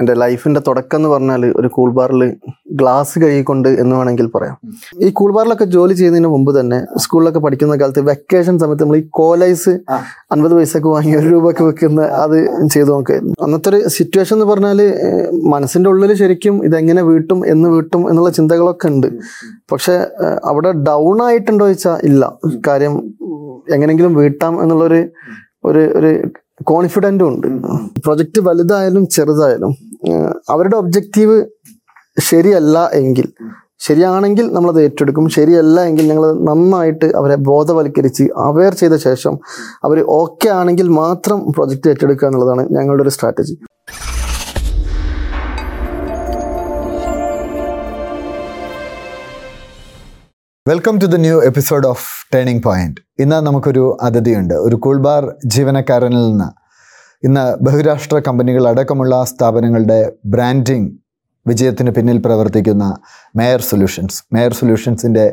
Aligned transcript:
എന്റെ 0.00 0.14
ലൈഫിന്റെ 0.14 0.60
തുടക്കം 0.66 0.96
എന്ന് 0.96 1.08
പറഞ്ഞാൽ 1.08 1.42
ഒരു 1.56 1.68
കൂൾ 1.68 1.90
ബാറിൽ 1.92 2.22
ഗ്ലാസ് 2.72 3.18
കഴുകിക്കൊണ്ട് 3.18 3.68
എന്ന് 3.68 3.96
വേണമെങ്കിൽ 3.96 4.26
പറയാം. 4.34 4.56
ഈ 5.02 5.10
കൂൾ 5.10 5.32
ബാറിലൊക്കെ 5.32 5.64
ജോലി 5.64 5.94
ചെയ്യുന്നതിന് 5.94 6.28
മുമ്പ് 6.28 6.60
തന്നെ 6.60 6.78
സ്കൂളിലൊക്കെ 6.98 7.38
പഠിക്കുന്ന 7.38 7.76
കാലത്ത് 7.76 8.00
വെക്കേഷൻ 8.00 8.58
സമയത്ത് 8.58 8.82
നമ്മൾ 8.82 8.96
ഈ 8.96 9.04
കോലൈസ് 9.10 9.74
അൻപത് 10.32 10.54
പൈസക്ക് 10.54 10.86
വാങ്ങി 10.86 11.14
ഒരു 11.16 11.28
രൂപക്ക് 11.28 11.64
വെക്കുന്ന 11.64 12.02
അത് 12.22 12.36
ചെയ്തു 12.74 12.90
നോക്കായിരുന്നു 12.90 13.34
അന്നത്തെ 13.42 13.68
ഒരു 13.68 13.80
സിറ്റുവേഷൻ 13.88 14.36
എന്ന് 14.36 14.46
പറഞ്ഞാൽ 14.52 14.80
മനസ്സിന്റെ 15.54 15.90
ഉള്ളിൽ 15.90 16.14
ശരിക്കും 16.14 16.64
ഇതെങ്ങനെ 16.64 17.02
വീട്ടും 17.02 17.46
എന്ന് 17.46 17.68
വീട്ടും 17.68 18.10
എന്നുള്ള 18.10 18.30
ചിന്തകളൊക്കെ 18.30 18.88
ഉണ്ട്. 18.88 19.08
പക്ഷെ 19.72 19.96
അവിടെ 20.44 20.72
ഡൗൺ 20.90 21.22
ആയിട്ടുണ്ടോ 21.22 21.64
ചോദിച്ചാൽ 21.64 21.98
ഇല്ല. 22.04 22.24
കാര്യം 22.66 22.96
എങ്ങനെങ്കിലും 23.74 24.14
വീട്ടാം 24.14 24.62
എന്നുള്ളൊരു 24.62 25.02
ഒരു 25.64 25.82
ഒരു 25.94 26.10
കോൺഫിഡന്റും 26.60 27.28
ഉണ്ട്. 27.28 27.48
പ്രൊജക്റ്റ് 28.04 28.40
വലുതായാലും 28.40 29.06
ചെറുതായാലും 29.06 29.72
അവരുടെ 30.50 30.76
ഒബ്ജക്റ്റീവ് 30.76 31.36
ശരിയല്ല 32.20 32.90
എങ്കിൽ 32.92 33.28
ശരിയാണെങ്കിൽ 33.80 34.46
നമ്മളത് 34.52 34.82
ഏറ്റെടുക്കും 34.82 35.28
ശരിയല്ല 35.28 35.84
എങ്കിൽ 35.84 36.06
ഞങ്ങൾ 36.08 36.32
നന്നായിട്ട് 36.40 37.16
അവരെ 37.16 37.36
ബോധവൽക്കരിച്ച് 37.36 38.24
അവെയർ 38.36 38.74
ചെയ്ത 38.74 38.96
ശേഷം 38.96 39.38
അവർ 39.84 40.04
ഓക്കെ 40.08 40.48
ആണെങ്കിൽ 40.48 40.88
മാത്രം 40.88 41.52
പ്രൊജക്റ്റ് 41.52 41.88
ഏറ്റെടുക്കുക 41.88 42.28
എന്നുള്ളതാണ് 42.28 42.66
ഞങ്ങളുടെ 42.70 43.02
ഒരു 43.02 43.10
strategy 43.10 43.56
welcome 50.68 50.98
to 50.98 51.06
the 51.06 51.16
new 51.16 51.40
episode 51.42 51.86
of 51.86 52.04
Turning 52.34 52.62
Point 52.62 53.00
ഇന്ന് 53.18 53.38
നമുക്കൊരു 53.46 53.98
അതിഥിയുണ്ട്. 54.02 54.54
ഒരു 54.54 54.76
കൂൾബാർ 54.76 55.22
ജീവനക്കാരനിൽ 55.46 56.22
നിന്ന്. 56.28 56.46
ഇന്ന് 57.26 57.64
ബഹുരാഷ്ട്ര 57.64 58.18
കമ്പനികൾ 58.18 58.68
അടക്കമുള്ള 58.68 59.24
സ്ഥാപനങ്ങളുടെ 59.24 59.98
ബ്രാൻഡിംഗ് 60.26 60.90
വിജയത്തിന് 61.46 61.90
പിന്നിൽ 61.90 62.18
പ്രവർത്തിക്കുന്ന 62.18 62.96
Mayor 63.36 63.60
Solutions 63.60 64.18
Mayor 64.32 64.52
സൊല്യൂഷൻസിന്റെ 64.52 65.26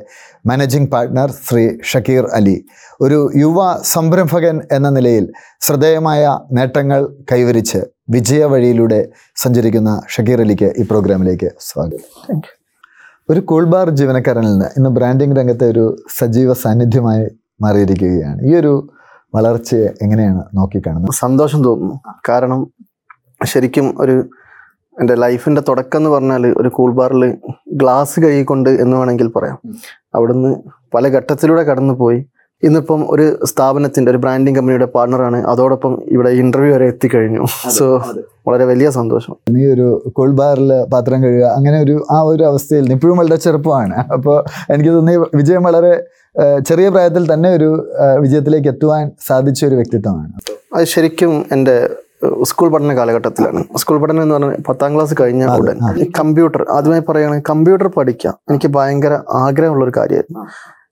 managing 0.48 0.92
partner 0.92 1.32
Shri 1.48 1.66
Shakeer 1.84 2.28
Ali. 2.34 2.58
ഒരു 3.02 3.20
യുവ 3.36 3.78
സംരംഭകൻ 3.84 4.60
എന്ന 4.72 4.90
നിലയിൽ 4.90 5.28
ശ്രദ്ധേയമായ 5.62 6.38
നേട്ടങ്ങൾ 6.52 7.04
കൈവരിച്ച് 7.32 7.82
വിജയ 8.10 8.46
വഴിയിലൂടെ 8.46 9.10
സഞ്ചരിക്കുന്ന 9.36 10.02
ഷക്കീർ 10.10 10.42
അലിക്ക് 10.42 10.72
ഈ 10.78 10.84
പ്രോഗ്രാമിലേക്ക് 10.84 11.52
സ്വാഗതം. 11.60 12.04
ഒരു 13.30 13.40
കൂൾ 13.40 13.66
ബാർ 13.66 13.90
ജീവനക്കാരനിൽ 13.90 14.52
നിന്ന് 14.52 14.66
ഇന്ന് 14.66 14.90
ബ്രാൻഡിംഗ് 14.90 15.38
രംഗത്തെ 15.40 15.66
ഒരു 15.66 15.96
സജീവ 16.20 16.54
സാന്നിധ്യമായി 16.54 17.26
മാറിയിരിക്കുകയാണ്. 17.62 18.42
ഈ 18.42 18.56
ഒരു 18.56 18.90
വളർച്ചയെ 19.36 19.86
എങ്ങനെയാണ് 20.02 20.44
നോക്കിക്കാണുന്നത്? 20.54 21.12
സന്തോഷം 21.14 21.64
തോന്നുന്നു. 21.64 22.00
കാരണം 22.30 22.72
ശരിക്കും 23.46 23.96
ഒരു 24.02 24.30
എന്റെ 25.02 25.16
ലൈഫിന്റെ 25.16 25.62
തുടക്കം 25.62 26.00
എന്ന് 26.00 26.10
പറഞ്ഞാൽ 26.10 26.48
ഒരു 26.48 26.70
കൂൾ 26.70 26.94
ബാറിൽ 26.94 27.38
ഗ്ലാസ് 27.74 28.20
കഴുകിക്കൊണ്ട് 28.20 28.70
എന്ന് 28.70 28.98
വേണമെങ്കിൽ 28.98 29.28
പറയാം. 29.36 29.60
അവിടുന്ന് 30.16 30.56
പല 30.94 31.08
ഘട്ടത്തിലൂടെ 31.08 31.64
കടന്നു 31.64 31.94
പോയി 31.94 32.26
ഇന്നിപ്പം 32.68 33.02
ഒരു 33.14 33.26
സ്ഥാപനത്തിന്റെ 33.52 34.10
ഒരു 34.12 34.20
ബ്രാൻഡിങ് 34.24 34.56
കമ്പനിയുടെ 34.58 34.88
പാർട്ണറാണ് 34.96 35.38
അതോടൊപ്പം 35.52 35.94
ഇവിടെ 36.16 36.32
ഇന്റർവ്യൂ 36.42 36.72
വരെ 36.74 36.86
എത്തിക്കഴിഞ്ഞു. 36.94 37.44
സോ 37.78 37.86
വളരെ 38.48 38.66
വലിയ 38.72 38.90
സന്തോഷം. 38.98 39.36
നീ 39.56 39.62
ഒരു 39.74 39.88
കൂൾ 40.18 40.32
ബാറിൽ 40.40 40.72
പാത്രം 40.94 41.20
കഴുകുക 41.24 41.48
അങ്ങനെ 41.58 41.78
ഒരു 41.86 41.96
ആ 42.16 42.18
ഒരു 42.32 42.44
അവസ്ഥയിൽ 42.44 42.86
ഇപ്പോഴും 42.96 43.18
വളരെ 43.22 43.38
ചെറുപ്പമാണ്. 43.46 43.98
അപ്പോൾ 44.16 44.38
എനിക്ക് 44.74 44.92
തോന്നി 44.98 45.16
വിജയം 45.40 45.64
വളരെ 45.70 45.94
ചെറിയ 46.68 46.90
പ്രായത്തിൽ 46.90 47.24
തന്നെ 47.34 47.50
ഒരു 47.58 47.70
വിജയത്തിലേക്ക് 48.24 48.70
എത്തുവാൻ 48.74 49.06
സാധിച്ച 49.28 49.62
ഒരു 49.70 49.76
വ്യക്തിത്വമാണ്. 49.80 50.34
അത് 50.76 50.86
ശരിക്കും 50.94 51.34
എന്റെ 51.56 51.76
സ്കൂൾ 52.50 52.68
പഠന 52.74 52.94
കാലഘട്ടത്തിലാണ്. 52.98 53.62
സ്കൂൾ 53.82 53.98
പഠനം 54.02 54.22
എന്ന് 54.24 54.36
പറഞ്ഞാൽ 54.36 54.62
പത്താം 54.68 54.92
ക്ലാസ് 54.96 55.16
കഴിഞ്ഞ 55.22 55.46
ഉടൻ 55.62 55.80
കമ്പ്യൂട്ടർ 56.20 56.62
ആദ്യമായി 56.76 57.04
പറയുകയാണെങ്കിൽ 57.10 57.48
കമ്പ്യൂട്ടർ 57.50 57.88
പഠിക്കാം. 57.98 58.36
എനിക്ക് 58.50 58.70
ഭയങ്കര 58.78 59.14
ആഗ്രഹമുള്ള 59.44 59.84
ഒരു 59.88 59.94
കാര്യമായിരുന്നു 59.98 60.44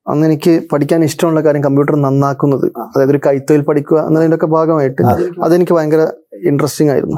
അന്ന് 0.10 0.26
എനിക്ക് 0.26 0.62
പഠിക്കാൻ 0.72 1.04
ഇഷ്ടമുള്ള 1.04 1.42
കാര്യം 1.42 1.64
കമ്പ്യൂട്ടർ 1.64 1.95
നന്നാക്കുന്നത്. 1.95 2.66
അതായത് 2.80 3.11
ഒരു 3.11 3.20
കൈത്തൊഴിൽ 3.28 3.61
പഠിക്കുക 3.61 4.00
എന്നതിന്റെ 4.08 4.36
ഒക്കെ 4.36 4.45
ഭാഗമായിട്ട് 4.45 5.02
അതെനിക്ക് 5.44 5.73
ഭയങ്കര 5.73 6.08
ഇൻട്രസ്റ്റിംഗ് 6.44 6.92
ആയിരുന്നു. 6.92 7.17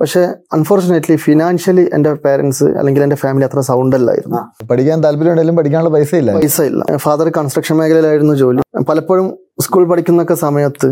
പക്ഷെ 0.00 0.22
അൺഫോർച്ചുനേറ്റ്ലി 0.52 1.16
ഫിനാൻഷ്യലി 1.16 1.90
എന്റെ 1.94 2.12
പേരൻസ് 2.12 2.64
അല്ലെങ്കിൽ 2.64 3.02
എന്റെ 3.02 3.16
ഫാമിലി 3.16 3.44
അത്ര 3.44 3.60
സൗണ്ട് 3.60 3.96
അല്ലായിരുന്നു. 3.96 4.66
പഠിക്കാൻ 4.70 5.04
താല്പര്യമുണ്ടെങ്കിലും 5.04 5.56
പഠിക്കാനുള്ള 5.56 5.90
പൈസ 5.90 6.14
ഇല്ല 6.14 6.32
പൈസ 6.32 6.60
ഇല്ല 6.60 6.96
ഫാദർ 6.96 7.28
കൺസ്ട്രക്ഷൻ 7.28 7.76
മേഖലയിലായിരുന്നു 7.76 8.34
ജോലി. 8.34 8.62
പലപ്പോഴും 8.88 9.38
സ്കൂൾ 9.60 9.84
പഠിക്കുന്നൊക്കെ 9.88 10.34
സമയത്ത് 10.34 10.88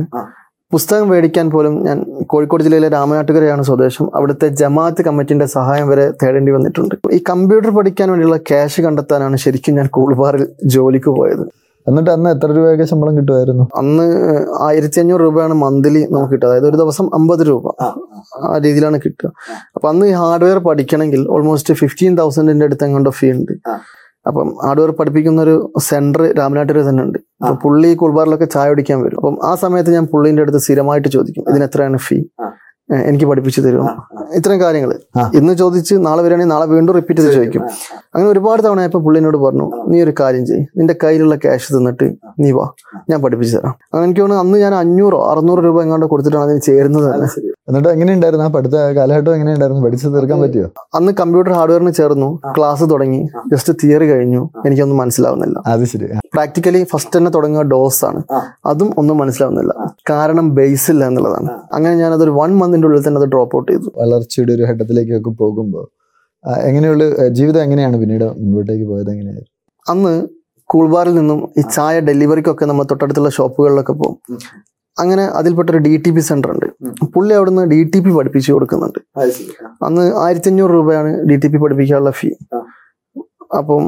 പുസ്തകം 0.74 1.08
മേടിക്കാൻ 1.08 1.50
പോലും 1.50 1.84
ഞാൻ 1.84 2.22
കോഴിക്കോട് 2.22 2.62
ജില്ലയിലെ 2.62 2.88
രാമനാട്ടുകരയാണ് 2.88 3.62
സ്വദേശം. 3.62 4.16
അവിടുത്തെ 4.16 4.48
ജമാഅത്ത് 4.48 5.02
കമ്മിറ്റിന്റെ 5.02 5.46
സഹായം 5.46 5.88
വരെ 5.88 6.10
തേടേണ്ടി 6.10 6.52
വന്നിട്ടുണ്ട്. 6.52 6.94
ഈ 7.12 7.22
കമ്പ്യൂട്ടർ 7.30 7.70
പഠിക്കാൻ 7.70 8.08
വേണ്ടിയുള്ള 8.08 8.36
ക്യാഷ് 8.36 8.80
കണ്ടെത്താനാണ് 8.80 9.36
ശരിക്കും 9.36 9.74
ഞാൻ 9.74 9.86
കൂൾബാറിൽ 9.86 10.48
ജോലിക്ക് 10.64 11.10
പോയത്. 11.10 11.40
എന്നിട്ട് 11.88 12.10
അന്ന് 12.10 12.30
എത്ര 12.30 12.52
രൂപയൊക്കെ 12.52 12.84
ശമ്പളം 12.84 13.16
കിട്ടുമായിരുന്നു? 13.16 13.68
അന്ന് 13.76 14.40
ആയിരത്തി 14.62 15.00
അഞ്ഞൂറ് 15.00 15.20
രൂപയാണ് 15.20 15.54
മന്ത്ലി 15.54 16.06
നമുക്ക് 16.10 16.32
കിട്ടുക. 16.32 16.48
അതായത് 16.48 16.68
ഒരു 16.68 16.76
ദിവസം 16.76 17.10
അമ്പത് 17.14 17.48
രൂപ. 17.48 17.82
ആ. 17.82 18.58
രീതിയിലാണ് 18.58 18.98
കിട്ടുക. 18.98 19.30
അപ്പൊ 19.76 19.88
അന്ന് 19.88 20.06
ഈ 20.06 20.10
ഹാർഡ്വെയർ 20.10 20.58
പഠിക്കണമെങ്കിൽ 20.58 21.26
ഓൾമോസ്റ്റ് 21.30 21.74
ഫിഫ്റ്റീൻ 21.74 22.18
തൗസൻഡിന്റെ 22.18 22.66
അടുത്ത് 22.66 22.84
എങ്ങോട്ടോ 22.84 23.10
ഫീ 23.10 23.32
ഉണ്ട്. 23.32 23.52
അപ്പം 24.28 24.48
ഹാർഡ്വെയർ 24.64 24.90
പഠിപ്പിക്കുന്ന 24.98 25.40
ഒരു 25.46 25.54
സെന്റർ 25.88 26.22
രാമനാട്ടുകര 26.38 26.82
തന്നെ 26.88 27.02
ഉണ്ട്. 27.06 27.18
അപ്പൊ 27.44 27.56
പുള്ളി 27.64 27.90
കുൾബാറിലൊക്കെ 28.02 28.48
ചായ 28.56 28.66
കുടിക്കാൻ 28.72 28.98
വരും. 29.04 29.18
അപ്പം 29.20 29.36
ആ 29.50 29.52
സമയത്ത് 29.62 29.90
ഞാൻ 29.96 30.06
പുള്ളിന്റെ 30.12 30.44
അടുത്ത് 30.44 30.60
സ്ഥിരമായിട്ട് 30.66 31.08
ചോദിക്കും 31.16 31.44
ഇതിന് 31.52 31.66
എത്രയാണ് 31.70 32.00
ഫീ 32.08 32.18
എനിക്ക് 33.08 33.26
പഠിപ്പിച്ചു 33.28 33.60
തരും 33.64 33.86
ഇത്തരം 34.38 34.58
കാര്യങ്ങൾ. 34.62 34.90
ഇന്ന് 35.38 35.52
ചോദിച്ച് 35.60 35.94
നാളെ 36.06 36.20
വരികയാണെങ്കിൽ 36.24 36.52
നാളെ 36.54 36.66
വീണ്ടും 36.72 36.92
റിപ്പീറ്റ് 36.96 37.20
ചെയ്ത് 37.24 37.36
ചോദിക്കും. 37.38 37.62
അങ്ങനെ 38.14 38.28
ഒരുപാട് 38.32 38.60
തവണ 38.66 38.82
ഇപ്പൊ 38.88 39.00
പുള്ളിനോട് 39.06 39.38
പറഞ്ഞു 39.44 39.66
നീ 39.92 39.98
ഒരു 40.06 40.12
കാര്യം 40.20 40.44
ചെയ്യ് 40.50 40.64
നിന്റെ 40.78 40.94
കയ്യിലുള്ള 41.02 41.36
ക്യാഷ് 41.44 41.70
തന്നിട്ട് 41.76 42.08
നീ 42.44 42.50
വാ 42.58 42.66
ഞാൻ 43.12 43.18
പഠിപ്പിച്ചു 43.24 43.54
തരാം. 43.56 43.74
അങ്ങനെ 43.90 44.06
എനിക്ക് 44.08 44.22
തോന്നുന്നു 44.22 44.44
അന്ന് 44.44 44.58
ഞാൻ 44.64 44.74
അഞ്ഞൂറോ 44.82 45.20
അറുന്നൂറ് 45.30 45.64
രൂപ 45.68 45.80
എങ്ങാണ്ട് 45.86 46.06
കൊടുത്തിട്ടാണ് 46.12 46.44
അതിന് 46.48 46.62
ചേരുന്നത് 46.68 47.06
തന്നെ. 47.12 47.28
എന്നിട്ട് 47.68 47.88
എങ്ങനെയുണ്ടായിരുന്നു? 47.88 48.46
ആ 48.46 48.48
പഠിത്ത 48.48 48.74
കാലഘട്ടം 48.74 49.34
എങ്ങനെയുണ്ടായിരുന്നു? 49.34 49.82
പഠിച്ചു 49.84 50.08
തീർക്കാൻ 50.08 50.40
പറ്റിയോ? 50.40 50.66
അന്ന് 50.94 51.12
കമ്പ്യൂട്ടർ 51.12 51.52
ഹാർഡ്വെയറിന് 51.52 51.92
ചേർന്നു. 51.92 52.40
ക്ലാസ് 52.56 52.84
തുടങ്ങി. 52.90 53.20
ജസ്റ്റ് 53.52 53.72
തിയറി 53.84 54.06
കഴിഞ്ഞു. 54.08 54.48
എനിക്കൊന്നും 54.66 54.98
മനസ്സിലാവുന്നില്ല. 54.98 55.62
അത് 55.66 55.84
ശരി. 55.84 56.04
പ്രാക്ടിക്കലി 56.04 56.86
ഫസ്റ്റ് 56.92 57.18
തന്നെ 57.18 57.30
തുടങ്ങുക 57.30 57.62
ഡോസ് 57.62 58.04
ആണ്. 58.04 58.22
അതും 58.66 58.94
ഒന്നും 58.98 59.18
മനസ്സിലാവുന്നില്ല. 59.18 59.94
കാരണം 60.10 60.54
ബേസ് 60.54 60.90
ഇല്ല 60.90 61.06
എന്നുള്ളതാണ്. 61.06 61.50
അങ്ങനെ 61.72 61.94
ഞാൻ 61.94 62.12
അതൊരു 62.12 62.30
വൺ 62.30 62.52
മന്തിന്റെ 62.58 62.88
ഉള്ളിൽ 62.88 63.08
തന്നെ 63.08 63.20
അത് 63.20 63.28
ഡ്രോപ്പ് 63.28 63.56
ഔട്ട് 63.56 63.72
ചെയ്തു. 63.72 63.92
വളർച്ചയുടെ 63.96 64.52
ഒരു 64.52 64.62
ഘട്ടത്തിലേക്കൊക്കെ 64.62 65.30
പോകുമ്പോൾ 65.30 65.86
എങ്ങനെയുള്ള 66.58 67.28
ജീവിതം 67.28 67.62
എങ്ങനെയാണ് 67.62 67.96
പിന്നീട് 67.96 68.24
മുൻപോട്ടേക്ക് 68.24 68.84
പോയത്? 68.84 69.10
എങ്ങനെയായിരുന്നു? 69.10 69.50
അന്ന് 69.90 70.28
കൂൾബാറിൽ 70.64 71.14
നിന്നും 71.14 71.48
ഈ 71.58 71.60
ചായ 71.60 72.00
ഡെലിവറിക്കൊക്കെ 72.00 72.64
നമ്മൾ 72.64 72.84
തൊട്ടടുത്തുള്ള 72.84 73.30
ഷോപ്പുകളിലൊക്കെ 73.30 73.92
പോകും. 73.92 74.18
അങ്ങനെ 74.96 75.24
അതിൽപ്പെട്ടൊരു 75.34 75.78
ഡി 75.78 75.94
ടി 75.96 76.10
പി 76.10 76.20
സെന്റർ 76.20 76.50
ഉണ്ട് 76.50 76.66
പുള്ളി 77.12 77.32
അവിടുന്ന് 77.34 77.62
ഡി 77.70 77.78
ടി 77.84 78.00
പി 78.00 78.10
പഠിപ്പിച്ചു 78.10 78.50
കൊടുക്കുന്നുണ്ട്. 78.52 79.00
അന്ന് 79.86 80.04
ആയിരത്തി 80.16 80.48
അഞ്ഞൂറ് 80.48 80.72
രൂപയാണ് 80.72 81.10
ഡി 81.28 81.36
ടി 81.36 81.48
പി 81.48 81.58
പഠിപ്പിക്കാനുള്ള 81.58 82.10
ഫീ 82.10 82.30
അപ്പം 83.54 83.82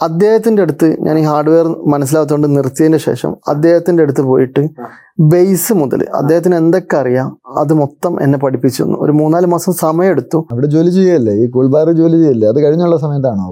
അദ്ദേഹത്തിന്റെ 0.00 0.62
അടുത്ത് 0.62 0.88
ഞാൻ 1.00 1.18
ഈ 1.18 1.24
ഹാർഡ്വെയർ 1.24 1.66
മനസ്സിലാത്തതുകൊണ്ട് 1.86 2.48
നിർത്തിയതിന് 2.56 2.98
ശേഷം 2.98 3.32
അദ്ദേഹത്തിന്റെ 3.48 4.02
അടുത്ത് 4.02 4.22
പോയിട്ട് 4.22 4.62
ബേസ് 5.18 5.72
മുതൽ 5.72 6.00
അദ്ദേഹത്തിന് 6.18 6.56
എന്തൊക്കെ 6.56 6.96
അറിയാം? 6.96 7.38
അത് 7.58 7.72
മൊത്തം 7.72 8.22
എന്നെ 8.22 8.38
പഠിപ്പിച്ചു 8.38 8.82
തന്നു. 8.82 8.96
ഒരു 9.00 9.12
മൂന്നാൽ 9.12 9.46
മാസം 9.46 9.72
സമയം 9.72 10.10
എടുത്തു 10.10 10.38
അവിടെ 10.52 10.66
ജോലി 10.66 10.90
ചെയ്യല്ലേ? 10.90 11.32
ഈ 11.32 11.50
കൂൾബാർ 11.50 11.90
ജോലി 11.90 12.18
ചെയ്യല്ലേ? 12.22 12.48
അത് 12.48 12.64
കഴിഞ്ഞുള്ള 12.64 12.96
സമയത്താണോ? 12.96 13.44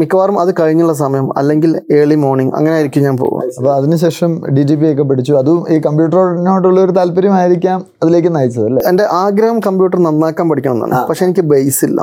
മിക്കവാറും 0.00 0.40
അത് 0.40 0.54
കഴിഞ്ഞുള്ള 0.60 0.92
സമയം. 0.92 1.38
അല്ലെങ്കിൽ 1.38 1.80
ഏർലി 1.92 2.14
മോർണിംഗ് 2.14 2.54
അങ്ങനെ 2.54 2.74
ആയിരിക്കും 2.74 3.02
ഞാൻ 3.02 3.16
പോകും 3.16 3.40
അപ്പൊ 3.58 3.72
അതിനുശേഷം 3.72 4.42
ഡി 4.56 4.62
ജി 4.62 4.74
പി 4.74 4.92
ഒക്കെ 4.92 5.02
പഠിച്ചു. 5.02 5.32
അതും 5.32 5.64
ഈ 5.70 5.78
കമ്പ്യൂട്ടറിനോടുള്ള 5.78 6.80
ഒരു 6.80 6.92
താല്പര്യമായിരിക്കാം 6.92 7.86
അതിലേക്ക് 8.02 8.36
നയിച്ചത് 8.36 8.66
അല്ലേ? 8.66 8.82
എന്റെ 8.88 9.04
ആഗ്രഹം 9.04 9.60
കമ്പ്യൂട്ടർ 9.60 9.98
നന്നാക്കാൻ 9.98 10.48
പഠിക്കണം 10.48 10.74
എന്നാണ് 10.74 11.08
പക്ഷെ 11.08 11.24
എനിക്ക് 11.24 11.40
ബേസ് 11.40 11.84
ഇല്ല. 11.84 12.00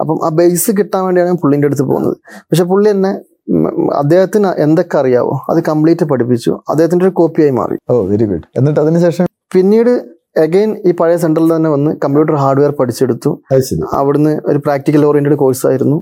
അപ്പം 0.00 0.18
ആ 0.24 0.28
ബേസ് 0.28 0.70
കിട്ടാൻ 0.70 1.04
വേണ്ടിയാണ് 1.04 1.30
ഞാൻ 1.30 1.36
പുള്ളിന്റെ 1.36 1.66
അടുത്ത് 1.66 1.82
പോകുന്നത്. 1.82 2.16
പക്ഷെ 2.50 2.64
പുള്ളി 2.64 2.90
എന്നെ 2.90 3.12
അദ്ദേഹത്തിന് 3.92 4.50
എന്തൊക്കെ 4.64 4.98
അറിയാവോ? 4.98 5.34
അത് 5.50 5.60
കംപ്ലീറ്റ് 5.70 6.04
പഠിപ്പിച്ചു. 6.04 6.52
അദ്ദേഹത്തിന്റെ 6.70 7.06
ഒരു 7.06 7.14
കോപ്പിയായി 7.20 7.50
മാറി. 7.50 7.76
ഓ 7.90 8.00
വെരി 8.12 8.26
ഗുഡ് 8.32 8.48
എന്നിട്ട് 8.58 8.80
അതിനുശേഷം 8.80 9.26
പിന്നീട് 9.54 9.92
അഗൈൻ 10.42 10.70
ഈ 10.88 10.90
പഴയ 10.90 11.16
സെന്ററിൽ 11.16 11.56
തന്നെ 11.56 11.70
വന്ന് 11.70 11.90
കമ്പ്യൂട്ടർ 12.04 12.34
ഹാർഡ്വെയർ 12.42 12.72
പഠിച്ചെടുത്തു. 12.78 13.30
അവിടുന്ന് 13.92 14.30
ഒരു 14.50 14.58
പ്രാക്ടിക്കൽ 14.58 15.02
ഓറിയന്റഡ് 15.08 15.36
കോഴ്സ് 15.36 15.66
ആയിരുന്നു. 15.66 15.96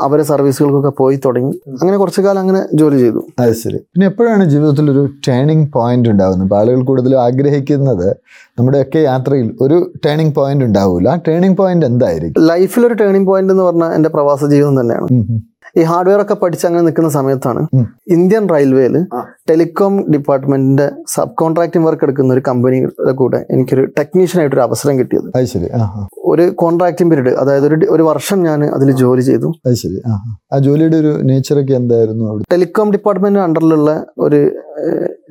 അവരെ 0.00 0.22
സർവീസുകൾക്കൊക്കെ 0.22 0.92
പോയി 0.98 1.16
തുടങ്ങി. 1.26 1.54
അങ്ങനെ 1.80 1.96
കുറച്ചു 1.96 2.22
കാലം 2.26 2.40
അങ്ങനെ 2.40 2.60
ജോലി 2.80 2.98
ചെയ്തു. 3.04 3.20
അത് 3.38 3.52
ശരി. 3.52 3.78
പിന്നെ 3.92 4.06
എപ്പോഴാണ് 4.06 4.44
ജീവിതത്തിൽ 4.44 4.90
ഒരു 4.90 5.04
ടേണിംഗ് 5.28 5.66
പോയിന്റ് 5.76 6.10
ഉണ്ടാകുന്നത് 6.10 6.54
ആളുകൾ 6.60 6.82
കൂടുതലും 6.90 7.20
ആഗ്രഹിക്കുന്നത് 7.20 8.08
നമ്മുടെയൊക്കെ 8.58 8.98
യാത്രയിൽ 8.98 9.48
ഒരു 9.60 9.78
ടേണിംഗ് 10.06 10.34
പോയിന്റ് 10.34 10.64
ഉണ്ടാവില്ല 10.64 11.08
ആ 11.08 11.20
ടേണിംഗ് 11.28 11.58
പോയിന്റ് 11.62 11.86
എന്തായിരിക്കും? 11.86 12.42
ലൈഫിൽ 12.50 12.86
ഒരു 12.86 12.94
ടേണിംഗ് 12.94 13.26
പോയിന്റ് 13.26 13.52
എന്ന് 13.52 13.64
പറഞ്ഞാൽ 13.64 13.94
എന്റെ 13.94 14.08
പ്രവാസ 14.08 14.44
ജീവിതം 14.44 14.80
തന്നെയാണ്. 14.80 15.08
ഈ 15.78 15.82
ഹാർഡ്വെയർ 15.82 16.20
ഒക്കെ 16.22 16.34
പഠിച്ച് 16.34 16.64
അങ്ങനെ 16.66 16.82
നിൽക്കുന്ന 16.82 17.08
സമയത്താണ് 17.08 17.62
ഇന്ത്യൻ 18.16 18.44
റെയിൽവേയിൽ 18.48 18.96
ടെലികോം 19.50 19.94
ഡിപ്പാർട്ട്മെന്റിന്റെ 20.12 20.86
സബ് 21.08 21.34
കോൺട്രാക്ടിംഗ് 21.34 21.86
വർക്ക് 21.86 22.04
എടുക്കുന്ന 22.04 22.34
ഒരു 22.34 22.42
കമ്പനിയുടെ 22.48 23.12
കൂടെ 23.12 23.40
എനിക്കൊരു 23.50 23.84
ടെക്നീഷ്യൻ 23.98 24.40
ആയിട്ട് 24.40 24.56
ഒരു 24.56 24.62
അവസരം 24.62 24.98
കിട്ടിയത്. 24.98 25.28
ഒരു 26.24 26.44
കോൺട്രാക്ടിംഗ് 26.62 27.10
പീരീഡ് 27.10 27.32
അതായത് 27.34 27.66
ഒരു 27.66 27.78
ഒരു 27.90 28.02
വർഷം 28.02 28.42
ഞാൻ 28.42 28.60
അതിൽ 28.66 28.90
ജോലി 29.02 29.22
ചെയ്തു. 29.22 29.48
ശരി. 29.82 29.98
ആ 30.54 30.58
ജോലിയുടെ 30.58 30.96
ഒരു 30.96 31.12
നേച്ചറൊക്കെ 31.30 31.74
എന്തായിരുന്നു 31.74 32.40
ടെലികോം 32.52 32.90
ഡിപ്പാർട്ട്മെന്റിന്റെ 32.92 33.44
അണ്ടറിലുള്ള 33.44 33.90
ഒരു 34.18 34.40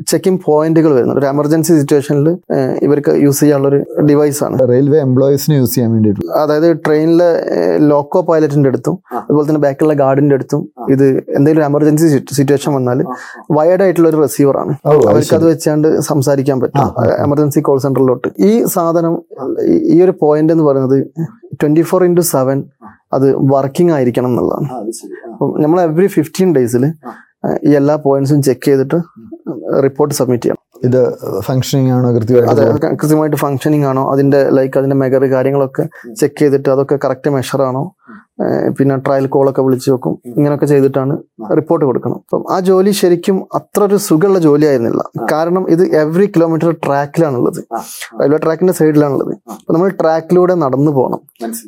ചെക്കിംഗ് 0.08 0.40
പോയിന്റുകൾ 0.46 0.94
വരുന്നുണ്ട്. 0.96 1.20
ഒരു 1.20 1.28
എമർജൻസി 1.28 1.80
സിറ്റുവേഷനിൽ 1.80 2.38
ഇവർക്ക് 2.82 3.10
യൂസ് 3.10 3.40
ചെയ്യാനുള്ള 3.40 3.70
ഒരു 3.70 4.02
ഡിവൈസ് 4.02 4.44
ആണ് 4.44 4.60
റെയിൽവേ 4.70 5.00
എംപ്ലോയീസിന് 5.00 5.56
യൂസ് 5.56 5.76
ചെയ്യാൻ 5.76 5.92
വേണ്ടിയിട്ടുള്ള. 5.92 6.32
അതായത് 6.32 6.78
ട്രെയിനിലെ 6.86 7.44
ലോക്കോ 7.78 8.22
പൈലറ്റിന്റെ 8.22 8.68
അടുത്തും 8.68 9.00
അതുപോലെ 9.18 9.48
തന്നെ 9.48 9.62
ബാക്കിലുള്ള 9.62 9.94
ഗാർഡിന്റെ 9.94 10.34
അടുത്തും 10.34 10.70
ഇത് 10.90 11.24
എന്തെങ്കിലും 11.30 11.66
എമർജൻസി 11.66 12.26
സിറ്റുവേഷൻ 12.34 12.74
വന്നാൽ 12.74 13.06
വയർഡ് 13.52 13.82
ആയിട്ടുള്ള 13.82 14.10
ഒരു 14.10 14.22
റിസീവർ 14.22 14.58
ആണ്. 14.58 14.74
അവർക്ക് 14.96 15.36
അത്. 15.46 15.50
വെച്ചാണ്ട് 15.50 16.00
സംസാരിക്കാൻ 16.00 16.60
പറ്റും. 16.60 16.82
എമർജൻസി 17.20 17.60
കോൾ 17.60 17.80
സെന്ററിലോട്ട് 17.80 18.28
ഈ 18.40 18.66
സാധനം 18.66 19.22
ഈ- 19.62 20.00
ഈ 20.00 20.02
ഒരു 20.02 20.14
പോയിന്റ് 20.20 20.54
എന്ന് 20.54 20.64
പറയുന്നത് 20.64 21.08
ട്വന്റി 21.54 21.82
ഫോർ 21.82 22.04
ഇന്റു 22.04 22.22
സെവൻ 22.22 22.64
അത് 23.14 23.36
വർക്കിംഗ് 23.36 23.94
ആയിരിക്കണം 23.94 24.28
എന്നുള്ളതാണ്. 24.28 24.68
അപ്പം 25.32 25.62
നമ്മൾ 25.62 25.82
എവറി 25.82 26.08
ഫിഫ്റ്റീൻ 26.08 26.56
ഡേയ്സിൽ 26.56 26.94
ഈ 27.64 27.72
എല്ലാ 27.72 27.96
പോയിന്റ്സും 27.96 28.42
ചെക്ക് 28.42 28.66
ചെയ്തിട്ട് 28.66 28.96
റിപ്പോർട്ട് 29.82 30.16
സബ്മിറ്റ് 30.16 30.44
ചെയ്യണം 30.44 30.62
ഇത് 30.84 31.00
ഫംഗ്ഷനിങ് 31.40 31.92
ആണോ 31.92 32.10
കൃത്യമായിട്ട് 32.14 32.96
കൃത്യമായിട്ട് 32.96 33.36
ഫങ്ഷനിങ് 33.36 33.86
ആണോ? 33.86 34.12
അതിന്റെ 34.12 34.50
ലൈക്ക് 34.50 34.78
അതിന്റെ 34.78 34.96
മെഗർ 34.96 35.26
കാര്യങ്ങളൊക്കെ 35.32 35.84
ചെക്ക് 36.16 36.40
ചെയ്തിട്ട് 36.40 36.70
അതൊക്കെ 36.70 37.00
കറക്റ്റ് 37.06 37.30
മെഷർ 37.30 37.62
ആണോ? 37.62 37.84
പിന്നെ 38.78 38.96
ട്രയൽ 39.06 39.26
കോളൊക്കെ 39.34 39.62
വിളിച്ചു 39.66 39.90
വെക്കും. 39.92 40.14
ഇങ്ങനെയൊക്കെ 40.38 40.68
ചെയ്തിട്ടാണ് 40.72 41.14
റിപ്പോർട്ട് 41.60 41.84
കൊടുക്കണം. 41.90 42.18
അപ്പം 42.26 42.44
ആ 42.54 42.58
ജോലി 42.70 42.92
ശരിക്കും 43.02 43.38
അത്ര 43.58 43.82
ഒരു 43.90 43.98
സുഖമുള്ള 44.08 44.40
ജോലി 44.46 44.66
ആയിരുന്നില്ല 44.70 45.04
കാരണം 45.32 45.66
ഇത് 45.74 45.84
എവറി 46.02 46.26
കിലോമീറ്റർ 46.36 46.70
ട്രാക്കിലാണുള്ളത് 46.86 47.60
റെയിൽവേ 48.22 48.40
ട്രാക്കിന്റെ 48.46 48.76
സൈഡിലാണുള്ളത് 48.80 49.34
അപ്പൊ 49.58 49.74
നമ്മൾ 49.76 49.92
ട്രാക്കിലൂടെ 50.02 50.56
നടന്നു 50.64 50.94
പോകണം 51.00 51.22